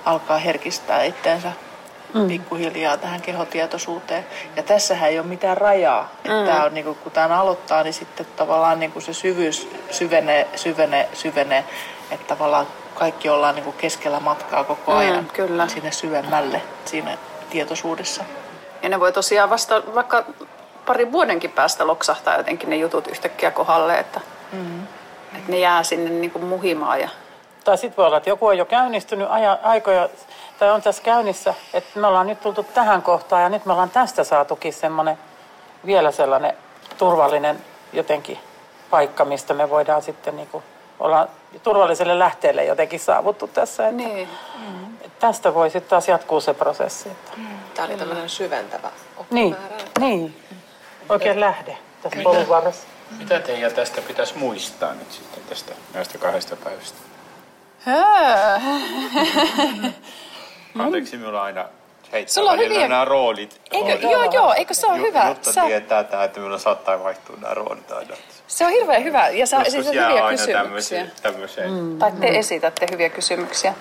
alkaa 0.05 0.37
herkistää 0.37 1.03
itteensä 1.03 1.51
mm. 2.13 2.27
pikkuhiljaa 2.27 2.97
tähän 2.97 3.21
kehotietoisuuteen. 3.21 4.25
Ja 4.55 4.63
tässähän 4.63 5.09
ei 5.09 5.19
ole 5.19 5.27
mitään 5.27 5.57
rajaa. 5.57 6.11
Mm. 6.23 6.45
tää 6.45 6.63
on, 6.65 6.73
niin 6.73 6.85
kuin, 6.85 6.97
kun 7.03 7.11
tämän 7.11 7.31
aloittaa, 7.31 7.83
niin 7.83 7.93
sitten 7.93 8.25
tavallaan 8.35 8.79
niin 8.79 8.91
kuin 8.91 9.03
se 9.03 9.13
syvyys 9.13 9.69
syvenee, 9.91 10.47
syvenee, 10.55 11.09
syvenee. 11.13 11.63
Että 12.11 12.27
tavallaan 12.27 12.67
kaikki 12.95 13.29
ollaan 13.29 13.55
niin 13.55 13.65
kuin 13.65 13.77
keskellä 13.77 14.19
matkaa 14.19 14.63
koko 14.63 14.91
Mm, 14.91 14.97
ajan 14.97 15.27
kyllä. 15.33 15.67
sinne 15.67 15.91
syvemmälle 15.91 16.61
siinä 16.85 17.17
tietoisuudessa. 17.53 18.23
Ja 18.81 18.89
ne 18.89 18.99
voi 18.99 19.11
tosiaan 19.11 19.49
vasta 19.49 19.83
vaikka 19.95 20.23
parin 20.85 21.11
vuodenkin 21.11 21.51
päästä 21.51 21.87
loksahtaa 21.87 22.37
jotenkin 22.37 22.69
ne 22.69 22.75
jutut 22.75 23.07
yhtäkkiä 23.07 23.51
kohdalle, 23.51 23.99
että, 23.99 24.21
mm. 24.51 24.83
että 25.35 25.51
ne 25.51 25.59
jää 25.59 25.83
sinne 25.83 26.09
niin 26.09 26.31
kuin 26.31 26.45
muhimaan. 26.45 26.99
Ja... 26.99 27.09
Tai 27.63 27.77
sitten 27.77 27.97
voi 27.97 28.05
olla, 28.05 28.17
että 28.17 28.29
joku 28.29 28.47
on 28.47 28.57
jo 28.57 28.65
käynnistynyt 28.65 29.27
aja, 29.31 29.59
aikoja, 29.63 30.09
tai 30.59 30.71
on 30.71 30.81
tässä 30.81 31.03
käynnissä, 31.03 31.53
että 31.73 31.99
me 31.99 32.07
ollaan 32.07 32.27
nyt 32.27 32.41
tultu 32.41 32.63
tähän 32.63 33.01
kohtaan 33.01 33.41
ja 33.41 33.49
nyt 33.49 33.65
me 33.65 33.71
ollaan 33.71 33.89
tästä 33.89 34.23
saatukin 34.23 34.73
semmoinen 34.73 35.17
vielä 35.85 36.11
sellainen 36.11 36.53
turvallinen 36.97 37.61
jotenkin 37.93 38.39
paikka, 38.89 39.25
mistä 39.25 39.53
me 39.53 39.69
voidaan 39.69 40.01
sitten 40.01 40.35
niin 40.35 40.47
kuin 40.47 40.63
olla 41.03 41.27
turvalliselle 41.63 42.19
lähteelle 42.19 42.65
jotenkin 42.65 42.99
saavuttu 42.99 43.47
tässä. 43.47 43.83
Että, 43.87 43.97
Niin. 44.03 44.29
että 45.01 45.19
tästä 45.27 45.53
voi 45.53 45.69
sitten 45.69 45.89
taas 45.89 46.07
jatkuu 46.07 46.41
se 46.41 46.53
prosessi. 46.53 47.09
Että. 47.09 47.31
Tämä 47.73 47.87
oli 47.87 47.97
tämmöinen 47.97 48.29
syventävä 48.29 48.91
Niin, 49.29 49.53
oppimäärä. 49.53 49.85
niin. 49.99 50.35
Oikein 51.09 51.39
lähde 51.39 51.77
tässä 52.03 52.19
polun 52.23 52.49
varressa. 52.49 52.87
Mitä 53.17 53.39
teidän 53.39 53.73
tästä 53.73 54.01
pitäisi 54.01 54.37
muistaa 54.37 54.93
nyt 54.93 55.11
sitten 55.11 55.43
tästä 55.49 55.73
näistä 55.93 56.17
kahdesta 56.17 56.55
päivästä? 56.55 56.97
Anteeksi, 60.79 61.17
minulla 61.17 61.43
aina 61.43 61.65
heittää 62.11 62.33
Sulla 62.33 62.51
on 62.51 62.59
hyviä- 62.59 62.87
nämä 62.87 63.05
roolit. 63.05 63.61
Eikö, 63.71 63.87
roolit. 63.87 64.01
joo, 64.03 64.23
joo, 64.23 64.53
eikö 64.53 64.73
se 64.73 64.87
ole 64.87 64.97
Ju- 64.97 65.05
hyvä? 65.05 65.27
Jutta 65.29 65.53
Sä, 65.53 65.61
tietää 65.65 66.03
tämä, 66.03 66.23
että 66.23 66.39
minulla 66.39 66.57
saattaa 66.57 67.03
vaihtua 67.03 67.35
nämä 67.41 67.53
roolit 67.53 67.91
aina. 67.91 68.15
Se 68.57 68.65
on 68.65 68.71
hirveän 68.71 69.03
hyvä 69.03 69.29
ja 69.29 69.47
sä 69.47 69.55
Joskus 69.57 69.73
esität 69.73 69.93
hyviä 69.93 70.05
aina 70.07 70.29
kysymyksiä. 70.29 70.63
tämmöiseen. 70.63 71.11
tämmöiseen. 71.21 71.71
Mm. 71.71 71.99
Tai 71.99 72.11
te 72.11 72.27
esitätte 72.27 72.87
hyviä 72.91 73.09
kysymyksiä. 73.09 73.73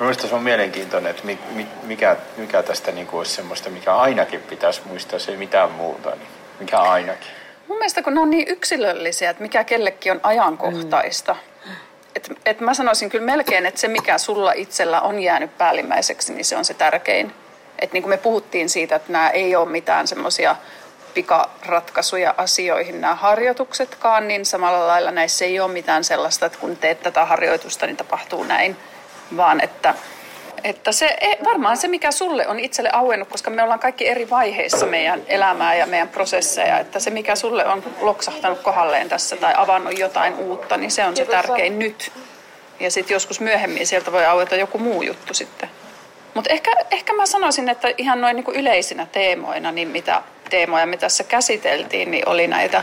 Mielestäni 0.00 0.28
se 0.28 0.34
on 0.34 0.42
mielenkiintoinen, 0.42 1.10
että 1.10 1.22
mi- 1.24 1.38
mi- 1.50 1.66
mikä, 1.82 2.16
mikä 2.36 2.62
tästä 2.62 2.92
niinku 2.92 3.18
olisi 3.18 3.32
semmoista, 3.34 3.70
mikä 3.70 3.96
ainakin 3.96 4.40
pitäisi 4.40 4.80
muistaa, 4.84 5.18
se 5.18 5.30
ei 5.30 5.36
mitään 5.36 5.70
muuta. 5.70 6.10
Niin 6.10 6.28
mikä 6.60 6.78
ainakin. 6.78 7.28
Mun 7.68 7.78
mielestä 7.78 8.02
kun 8.02 8.14
ne 8.14 8.20
on 8.20 8.30
niin 8.30 8.48
yksilöllisiä, 8.48 9.30
että 9.30 9.42
mikä 9.42 9.64
kellekin 9.64 10.12
on 10.12 10.20
ajankohtaista. 10.22 11.32
Mm. 11.66 11.72
Et, 12.16 12.30
et 12.46 12.60
mä 12.60 12.74
sanoisin 12.74 13.10
kyllä 13.10 13.24
melkein, 13.24 13.66
että 13.66 13.80
se 13.80 13.88
mikä 13.88 14.18
sulla 14.18 14.52
itsellä 14.52 15.00
on 15.00 15.18
jäänyt 15.22 15.58
päällimmäiseksi, 15.58 16.32
niin 16.32 16.44
se 16.44 16.56
on 16.56 16.64
se 16.64 16.74
tärkein. 16.74 17.32
Et 17.78 17.92
niin 17.92 18.02
kuin 18.02 18.10
me 18.10 18.16
puhuttiin 18.16 18.68
siitä, 18.68 18.96
että 18.96 19.12
nämä 19.12 19.30
ei 19.30 19.56
ole 19.56 19.68
mitään 19.68 20.06
semmoisia 20.06 20.56
pikaratkaisuja 21.16 22.34
asioihin 22.36 23.00
nämä 23.00 23.14
harjoituksetkaan, 23.14 24.28
niin 24.28 24.46
samalla 24.46 24.86
lailla 24.86 25.10
näissä 25.10 25.44
ei 25.44 25.60
ole 25.60 25.72
mitään 25.72 26.04
sellaista, 26.04 26.46
että 26.46 26.58
kun 26.58 26.76
teet 26.76 27.02
tätä 27.02 27.24
harjoitusta, 27.24 27.86
niin 27.86 27.96
tapahtuu 27.96 28.44
näin, 28.44 28.76
vaan 29.36 29.60
että 29.60 29.94
että 30.64 30.92
se, 30.92 31.06
e- 31.20 31.44
varmaan 31.44 31.76
se, 31.76 31.88
mikä 31.88 32.10
sulle 32.10 32.48
on 32.48 32.60
itselle 32.60 32.90
auennut, 32.92 33.28
koska 33.28 33.50
me 33.50 33.62
ollaan 33.62 33.80
kaikki 33.80 34.08
eri 34.08 34.30
vaiheissa 34.30 34.86
meidän 34.86 35.22
elämää 35.26 35.74
ja 35.74 35.86
meidän 35.86 36.08
prosesseja, 36.08 36.78
että 36.78 37.00
se, 37.00 37.10
mikä 37.10 37.36
sulle 37.36 37.66
on 37.66 37.84
loksahtanut 38.00 38.60
kohdalleen 38.60 39.08
tässä 39.08 39.36
tai 39.36 39.54
avannut 39.56 39.98
jotain 39.98 40.34
uutta, 40.34 40.76
niin 40.76 40.90
se 40.90 41.06
on 41.06 41.16
se 41.16 41.24
tärkein 41.24 41.78
nyt. 41.78 42.12
Ja 42.80 42.90
sitten 42.90 43.14
joskus 43.14 43.40
myöhemmin 43.40 43.86
sieltä 43.86 44.12
voi 44.12 44.26
aueta 44.26 44.56
joku 44.56 44.78
muu 44.78 45.02
juttu 45.02 45.34
sitten. 45.34 45.70
Mutta 46.34 46.52
ehkä, 46.52 46.70
ehkä 46.90 47.12
mä 47.12 47.26
sanoisin, 47.26 47.68
että 47.68 47.88
ihan 47.98 48.20
noin 48.20 48.36
niin 48.36 48.54
yleisinä 48.54 49.06
teemoina, 49.12 49.72
niin 49.72 49.88
mitä 49.88 50.22
teemoja 50.50 50.86
me 50.86 50.96
tässä 50.96 51.24
käsiteltiin, 51.24 52.10
niin 52.10 52.28
oli 52.28 52.46
näitä 52.46 52.82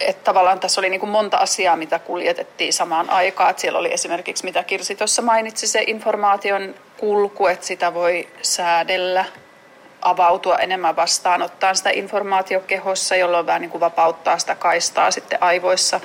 että 0.00 0.24
tavallaan 0.24 0.60
tässä 0.60 0.80
oli 0.80 0.90
niin 0.90 1.00
kuin 1.00 1.10
monta 1.10 1.36
asiaa, 1.36 1.76
mitä 1.76 1.98
kuljetettiin 1.98 2.72
samaan 2.72 3.10
aikaan. 3.10 3.50
Että 3.50 3.60
siellä 3.60 3.78
oli 3.78 3.92
esimerkiksi, 3.92 4.44
mitä 4.44 4.62
Kirsi 4.62 4.94
tuossa 4.94 5.22
mainitsi, 5.22 5.66
se 5.66 5.84
informaation 5.86 6.74
kulku, 6.96 7.46
että 7.46 7.66
sitä 7.66 7.94
voi 7.94 8.28
säädellä, 8.42 9.24
avautua 10.02 10.56
enemmän 10.58 10.96
vastaanottaa 10.96 11.74
sitä 11.74 11.90
informaatiokehossa, 11.90 13.16
jolloin 13.16 13.46
vähän 13.46 13.60
niin 13.60 13.70
kuin 13.70 13.80
vapauttaa 13.80 14.38
sitä 14.38 14.54
kaistaa 14.54 15.10
sitten 15.10 15.42
aivoissa. 15.42 16.00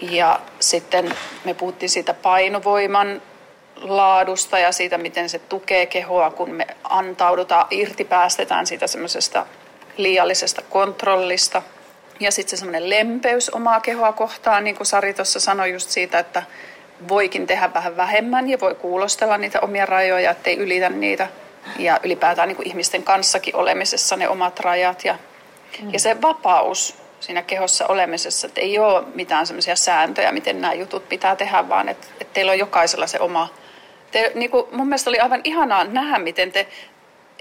Ja 0.00 0.40
sitten 0.60 1.14
me 1.44 1.54
puhuttiin 1.54 1.90
siitä 1.90 2.14
painovoiman 2.14 3.22
laadusta 3.80 4.58
ja 4.58 4.72
siitä, 4.72 4.98
miten 4.98 5.28
se 5.28 5.38
tukee 5.38 5.86
kehoa, 5.86 6.30
kun 6.30 6.50
me 6.50 6.66
antaudutaan, 6.84 7.66
irti 7.70 8.04
päästetään 8.04 8.66
siitä 8.66 8.86
semmoisesta 8.86 9.46
liiallisesta 9.96 10.62
kontrollista– 10.62 11.62
ja 12.20 12.32
sitten 12.32 12.50
se 12.50 12.56
semmoinen 12.56 12.90
lempeys 12.90 13.50
omaa 13.50 13.80
kehoa 13.80 14.12
kohtaan, 14.12 14.64
niin 14.64 14.76
kuin 14.76 14.86
Sari 14.86 15.14
tuossa 15.14 15.40
sanoi 15.40 15.72
just 15.72 15.90
siitä, 15.90 16.18
että 16.18 16.42
voikin 17.08 17.46
tehdä 17.46 17.74
vähän 17.74 17.96
vähemmän 17.96 18.48
ja 18.48 18.60
voi 18.60 18.74
kuulostella 18.74 19.38
niitä 19.38 19.60
omia 19.60 19.86
rajoja, 19.86 20.30
ettei 20.30 20.56
ylitä 20.56 20.88
niitä. 20.88 21.28
Ja 21.78 22.00
ylipäätään 22.02 22.48
niin 22.48 22.56
kuin 22.56 22.68
ihmisten 22.68 23.02
kanssakin 23.02 23.56
olemisessa 23.56 24.16
ne 24.16 24.28
omat 24.28 24.60
rajat. 24.60 25.04
Ja, 25.04 25.18
mm. 25.82 25.92
ja 25.92 25.98
se 26.00 26.22
vapaus 26.22 26.94
siinä 27.20 27.42
kehossa 27.42 27.86
olemisessa, 27.86 28.46
että 28.46 28.60
ei 28.60 28.78
ole 28.78 29.04
mitään 29.14 29.46
semmoisia 29.46 29.76
sääntöjä, 29.76 30.32
miten 30.32 30.60
nämä 30.60 30.74
jutut 30.74 31.08
pitää 31.08 31.36
tehdä, 31.36 31.68
vaan 31.68 31.88
että, 31.88 32.06
että 32.20 32.34
teillä 32.34 32.52
on 32.52 32.58
jokaisella 32.58 33.06
se 33.06 33.20
oma. 33.20 33.48
Te, 34.10 34.32
niin 34.34 34.50
kuin 34.50 34.66
mun 34.72 34.86
mielestä 34.86 35.10
oli 35.10 35.20
aivan 35.20 35.40
ihanaa 35.44 35.84
nähdä, 35.84 36.18
miten 36.18 36.52
te 36.52 36.66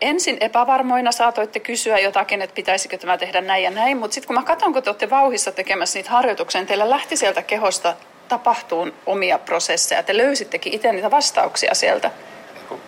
ensin 0.01 0.37
epävarmoina 0.39 1.11
saatoitte 1.11 1.59
kysyä 1.59 1.99
jotakin, 1.99 2.41
että 2.41 2.55
pitäisikö 2.55 2.97
tämä 2.97 3.17
tehdä 3.17 3.41
näin 3.41 3.63
ja 3.63 3.71
näin, 3.71 3.97
mutta 3.97 4.13
sitten 4.15 4.27
kun 4.27 4.35
mä 4.35 4.43
katson, 4.43 4.73
kun 4.73 4.83
te 4.83 4.89
olette 4.89 5.09
vauhissa 5.09 5.51
tekemässä 5.51 5.99
niitä 5.99 6.09
harjoituksia, 6.09 6.61
niin 6.61 6.67
teillä 6.67 6.89
lähti 6.89 7.17
sieltä 7.17 7.41
kehosta 7.41 7.93
tapahtuun 8.27 8.93
omia 9.05 9.39
prosesseja. 9.39 10.03
Te 10.03 10.17
löysittekin 10.17 10.73
itse 10.73 10.91
niitä 10.91 11.11
vastauksia 11.11 11.73
sieltä. 11.73 12.11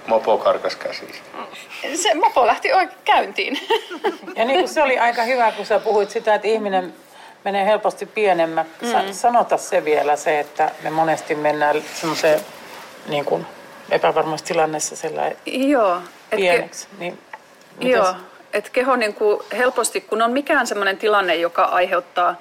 Mopo 0.08 0.38
karkas 0.38 0.76
käsistä. 0.76 1.18
Se 1.96 2.14
mopo 2.14 2.48
lähti 2.48 2.74
oikein 2.74 3.00
käyntiin. 3.06 3.60
Ja 4.36 4.46
niin 4.46 4.60
kuin 4.60 4.70
se 4.70 4.84
oli 4.84 5.00
aika 5.00 5.24
hyvä, 5.24 5.52
kun 5.52 5.66
sä 5.66 5.80
puhuit 5.80 6.10
sitä, 6.10 6.36
että 6.36 6.48
ihminen 6.48 6.94
menee 7.44 7.66
helposti 7.66 8.06
pienemmäksi. 8.06 8.86
Mm. 8.86 9.14
Sanota 9.14 9.58
se 9.58 9.86
vielä 9.86 10.16
se, 10.16 10.40
että 10.40 10.72
me 10.84 10.90
monesti 10.90 11.36
mennään 11.36 11.84
semmoiseen 11.94 12.40
niin 13.08 13.26
kuin 13.26 13.46
epävarmassa 13.92 14.46
tilanteessa 14.46 14.96
sellainen 14.96 15.38
Joo. 15.46 16.02
pieneksi. 16.36 16.88
Niin, 17.00 17.20
mitäs- 17.78 17.92
Joo, 17.92 18.16
että 18.54 18.70
keho 18.70 18.96
niin 18.96 19.14
kuin 19.14 19.40
helposti, 19.58 20.02
kun 20.02 20.22
on 20.22 20.32
mikään 20.32 20.68
sellainen 20.68 20.98
tilanne, 20.98 21.36
joka 21.36 21.64
aiheuttaa 21.64 22.36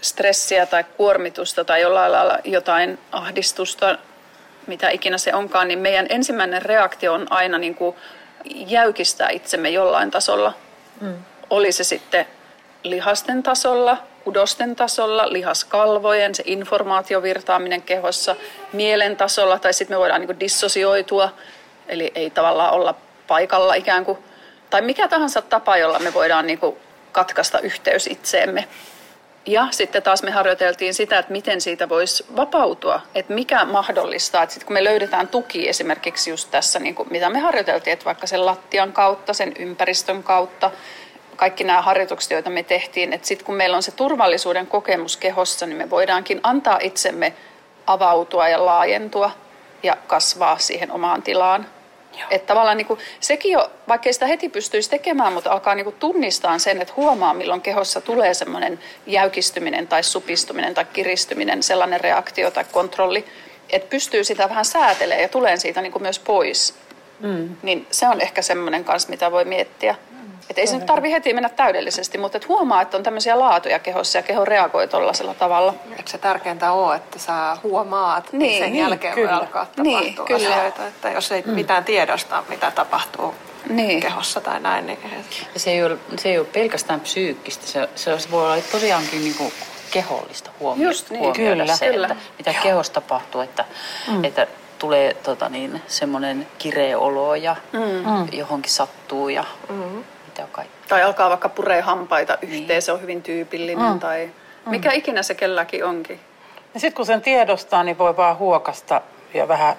stressiä 0.00 0.66
tai 0.66 0.84
kuormitusta 0.84 1.64
tai 1.64 1.80
jollain 1.80 2.12
lailla 2.12 2.38
jotain 2.44 2.98
ahdistusta, 3.12 3.98
mitä 4.66 4.90
ikinä 4.90 5.18
se 5.18 5.34
onkaan, 5.34 5.68
niin 5.68 5.78
meidän 5.78 6.06
ensimmäinen 6.08 6.62
reaktio 6.62 7.12
on 7.12 7.26
aina 7.30 7.58
niin 7.58 7.74
kuin 7.74 7.96
jäykistää 8.44 9.28
itsemme 9.30 9.70
jollain 9.70 10.10
tasolla. 10.10 10.52
Mm. 11.00 11.14
Oli 11.50 11.72
se 11.72 11.84
sitten 11.84 12.26
lihasten 12.82 13.42
tasolla, 13.42 13.96
kudosten 14.28 14.76
tasolla, 14.76 15.32
lihaskalvojen, 15.32 16.34
se 16.34 16.42
informaatiovirtaaminen 16.46 17.82
kehossa, 17.82 18.36
mielen 18.72 19.16
tasolla, 19.16 19.58
tai 19.58 19.72
sitten 19.72 19.96
me 19.96 20.00
voidaan 20.00 20.20
niin 20.20 20.40
dissosioitua, 20.40 21.30
eli 21.88 22.12
ei 22.14 22.30
tavallaan 22.30 22.72
olla 22.72 22.94
paikalla 23.26 23.74
ikään 23.74 24.04
kuin, 24.04 24.18
tai 24.70 24.82
mikä 24.82 25.08
tahansa 25.08 25.42
tapa, 25.42 25.76
jolla 25.76 25.98
me 25.98 26.14
voidaan 26.14 26.46
niin 26.46 26.58
kuin 26.58 26.76
katkaista 27.12 27.60
yhteys 27.60 28.06
itseemme. 28.06 28.68
Ja 29.46 29.68
sitten 29.70 30.02
taas 30.02 30.22
me 30.22 30.30
harjoiteltiin 30.30 30.94
sitä, 30.94 31.18
että 31.18 31.32
miten 31.32 31.60
siitä 31.60 31.88
voisi 31.88 32.26
vapautua, 32.36 33.00
että 33.14 33.34
mikä 33.34 33.64
mahdollistaa, 33.64 34.42
että 34.42 34.52
sitten 34.54 34.66
kun 34.66 34.74
me 34.74 34.84
löydetään 34.84 35.28
tuki 35.28 35.68
esimerkiksi 35.68 36.30
just 36.30 36.50
tässä, 36.50 36.78
niin 36.78 36.94
kuin 36.94 37.08
mitä 37.10 37.30
me 37.30 37.38
harjoiteltiin, 37.38 37.92
että 37.92 38.04
vaikka 38.04 38.26
sen 38.26 38.46
lattian 38.46 38.92
kautta, 38.92 39.32
sen 39.32 39.52
ympäristön 39.58 40.22
kautta, 40.22 40.70
kaikki 41.38 41.64
nämä 41.64 41.82
harjoitukset, 41.82 42.30
joita 42.30 42.50
me 42.50 42.62
tehtiin, 42.62 43.12
että 43.12 43.26
sitten 43.26 43.46
kun 43.46 43.54
meillä 43.54 43.76
on 43.76 43.82
se 43.82 43.90
turvallisuuden 43.90 44.66
kokemus 44.66 45.16
kehossa, 45.16 45.66
niin 45.66 45.76
me 45.76 45.90
voidaankin 45.90 46.40
antaa 46.42 46.78
itsemme 46.82 47.32
avautua 47.86 48.48
ja 48.48 48.66
laajentua 48.66 49.30
ja 49.82 49.96
kasvaa 50.06 50.58
siihen 50.58 50.92
omaan 50.92 51.22
tilaan. 51.22 51.66
Että 52.30 52.46
tavallaan 52.46 52.76
niin 52.76 52.86
kuin, 52.86 53.00
sekin 53.20 53.52
jo, 53.52 53.70
vaikka 53.88 54.08
ei 54.08 54.12
sitä 54.12 54.26
heti 54.26 54.48
pystyisi 54.48 54.90
tekemään, 54.90 55.32
mutta 55.32 55.50
alkaa 55.50 55.74
niin 55.74 55.84
kuin 55.84 55.96
tunnistaa 55.98 56.58
sen, 56.58 56.82
että 56.82 56.94
huomaa 56.96 57.34
milloin 57.34 57.60
kehossa 57.60 58.00
tulee 58.00 58.34
semmoinen 58.34 58.78
jäykistyminen 59.06 59.86
tai 59.86 60.02
supistuminen 60.02 60.74
tai 60.74 60.84
kiristyminen, 60.92 61.62
sellainen 61.62 62.00
reaktio 62.00 62.50
tai 62.50 62.64
kontrolli, 62.72 63.24
että 63.70 63.90
pystyy 63.90 64.24
sitä 64.24 64.48
vähän 64.48 64.64
säätelemään 64.64 65.22
ja 65.22 65.28
tulee 65.28 65.56
siitä 65.56 65.82
niin 65.82 65.92
kuin 65.92 66.02
myös 66.02 66.18
pois. 66.18 66.74
Mm. 67.20 67.56
Niin 67.62 67.86
se 67.90 68.08
on 68.08 68.20
ehkä 68.20 68.42
semmoinen 68.42 68.84
kanssa, 68.84 69.10
mitä 69.10 69.32
voi 69.32 69.44
miettiä. 69.44 69.94
Että 70.50 70.60
ei 70.60 70.66
se 70.66 70.76
nyt 70.76 70.86
tarvi 70.86 71.12
heti 71.12 71.34
mennä 71.34 71.48
täydellisesti, 71.48 72.18
mutta 72.18 72.36
et 72.36 72.48
huomaa, 72.48 72.82
että 72.82 72.96
on 72.96 73.02
tämmöisiä 73.02 73.38
laatuja 73.38 73.78
kehossa 73.78 74.18
ja 74.18 74.22
keho 74.22 74.44
reagoi 74.44 74.88
tuollaisella 74.88 75.34
tavalla. 75.34 75.74
Eikö 75.90 76.10
se 76.10 76.18
tärkeintä 76.18 76.72
ole, 76.72 76.96
että 76.96 77.18
sä 77.18 77.56
huomaat, 77.62 78.32
niin, 78.32 78.38
Niin, 78.38 78.62
sen 78.62 78.72
niin, 78.72 78.82
jälkeen 78.82 79.14
kyllä. 79.14 79.30
voi 79.30 79.38
alkaa 79.40 79.66
Niin, 79.76 80.14
tapahtua 80.14 80.26
kyllä. 80.26 80.54
asioita. 80.54 80.86
Että 80.86 81.10
jos 81.10 81.32
ei 81.32 81.42
mitään 81.46 81.84
tiedosta, 81.84 82.44
mitä 82.48 82.70
tapahtuu 82.70 83.34
Niin. 83.68 84.00
kehossa 84.00 84.40
tai 84.40 84.60
näin, 84.60 84.86
niin 84.86 84.98
Ja 85.54 85.60
se 85.60 85.70
ei 85.70 85.84
ole, 85.84 85.98
se 86.18 86.28
ei 86.28 86.38
ole 86.38 86.46
pelkästään 86.52 87.00
psyykkistä, 87.00 87.66
se, 87.66 87.88
se, 87.94 88.30
voi 88.30 88.44
olla 88.52 88.62
tosiaankin 88.72 89.20
niin 89.20 89.34
kuin 89.34 89.52
kehollista 89.90 90.50
huomio, 90.60 90.88
Just 90.88 91.10
niin, 91.10 91.20
huomioida 91.20 91.62
kyllä, 91.62 91.76
se, 91.76 91.90
kyllä. 91.90 92.06
Että 92.06 92.24
mitä 92.38 92.54
kehossa 92.62 92.92
tapahtuu, 92.92 93.40
että, 93.40 93.64
mm. 94.08 94.24
että 94.24 94.46
tulee 94.78 95.14
tota 95.14 95.48
niin, 95.48 95.82
semmoinen 95.86 96.46
kireä 96.58 96.98
olo 96.98 97.34
ja 97.34 97.56
mm. 97.72 98.28
johonkin 98.32 98.72
sattuu 98.72 99.28
ja 99.28 99.44
mm. 99.68 100.04
Mitä 100.42 100.52
kaikkea. 100.52 100.78
Tai 100.88 101.02
alkaa 101.02 101.28
vaikka 101.30 101.48
puree 101.48 101.80
hampaita 101.80 102.38
yhteen, 102.42 102.82
se 102.82 102.92
on 102.92 103.00
hyvin 103.02 103.22
tyypillinen. 103.22 103.92
Mm. 103.92 104.00
Tai 104.00 104.30
mikä 104.66 104.92
ikinä 104.92 105.22
se 105.22 105.34
kelläkin 105.34 105.84
onkin. 105.84 106.20
Ja 106.74 106.80
sitten 106.80 106.96
kun 106.96 107.06
sen 107.06 107.22
tiedostaa, 107.22 107.84
niin 107.84 107.98
voi 107.98 108.16
vaan 108.16 108.38
huokasta 108.38 109.00
ja 109.34 109.48
vähän 109.48 109.76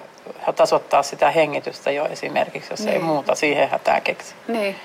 tasoittaa 0.56 1.02
sitä 1.02 1.30
hengitystä 1.30 1.90
jo 1.90 2.06
esimerkiksi, 2.06 2.72
jos 2.72 2.80
ei 2.80 2.86
Niin. 2.86 3.04
muuta 3.04 3.34
siihen 3.34 3.68
hätää 3.70 4.00
keksi. 4.00 4.34
Niin. 4.48 4.76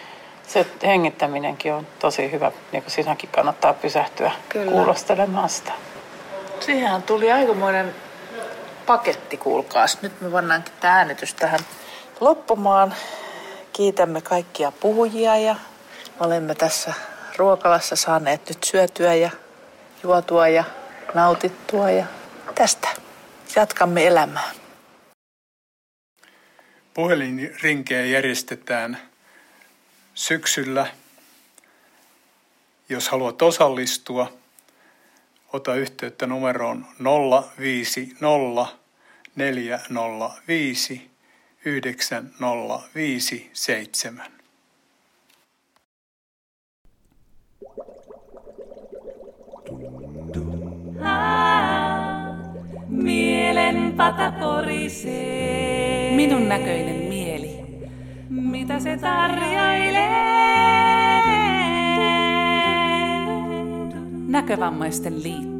Se 0.48 0.66
hengittäminenkin 0.84 1.74
on 1.74 1.88
tosi 2.00 2.32
hyvä, 2.32 2.52
niin 2.72 2.84
kuin 2.84 2.92
siinäkin 2.92 3.30
kannattaa 3.30 3.74
pysähtyä 3.74 4.32
Kyllä. 4.50 4.72
kuulostelemaan 4.72 5.50
sitä. 5.50 5.72
Siihenhän 6.60 7.04
tuli 7.04 7.32
aikamoinen 7.32 7.96
paketti, 8.86 9.38
kuulkaas. 9.38 10.02
Nyt 10.02 10.22
me 10.22 10.30
pannaankin 10.30 10.74
tämä 10.80 10.94
äänitys 10.94 11.34
tähän 11.34 11.60
loppumaan. 12.20 12.94
Kiitämme 13.76 14.22
kaikkia 14.22 14.72
puhujia 14.72 15.38
ja 15.38 15.56
olemme 16.20 16.56
tässä 16.56 16.94
ruokalassa 17.38 17.96
saaneet 17.96 18.50
nyt 18.50 18.64
syötyä 18.64 19.16
ja 19.16 19.30
juotua 20.04 20.48
ja 20.48 20.64
nautittua 21.14 21.92
ja 21.92 22.06
tästä 22.56 22.88
jatkamme 23.56 24.08
elämää. 24.08 24.52
puhelinrinkejä 26.94 28.06
järjestetään 28.06 28.98
syksyllä. 30.14 30.88
Jos 32.90 33.10
haluat 33.10 33.42
osallistua, 33.42 34.34
ota 35.54 35.76
yhteyttä 35.76 36.28
numeroon 36.28 36.86
050 37.60 38.66
405 39.36 41.15
9057. 41.66 44.22
Mielen 52.90 53.94
pata 53.98 54.32
porisee. 54.32 56.16
Minun 56.16 56.50
näköinen 56.50 56.96
mieli. 56.96 57.60
Mitä 58.30 58.80
se 58.80 58.98
tarjoilee? 58.98 60.10
Näkövammaisten 64.28 65.24
liitto. 65.24 65.55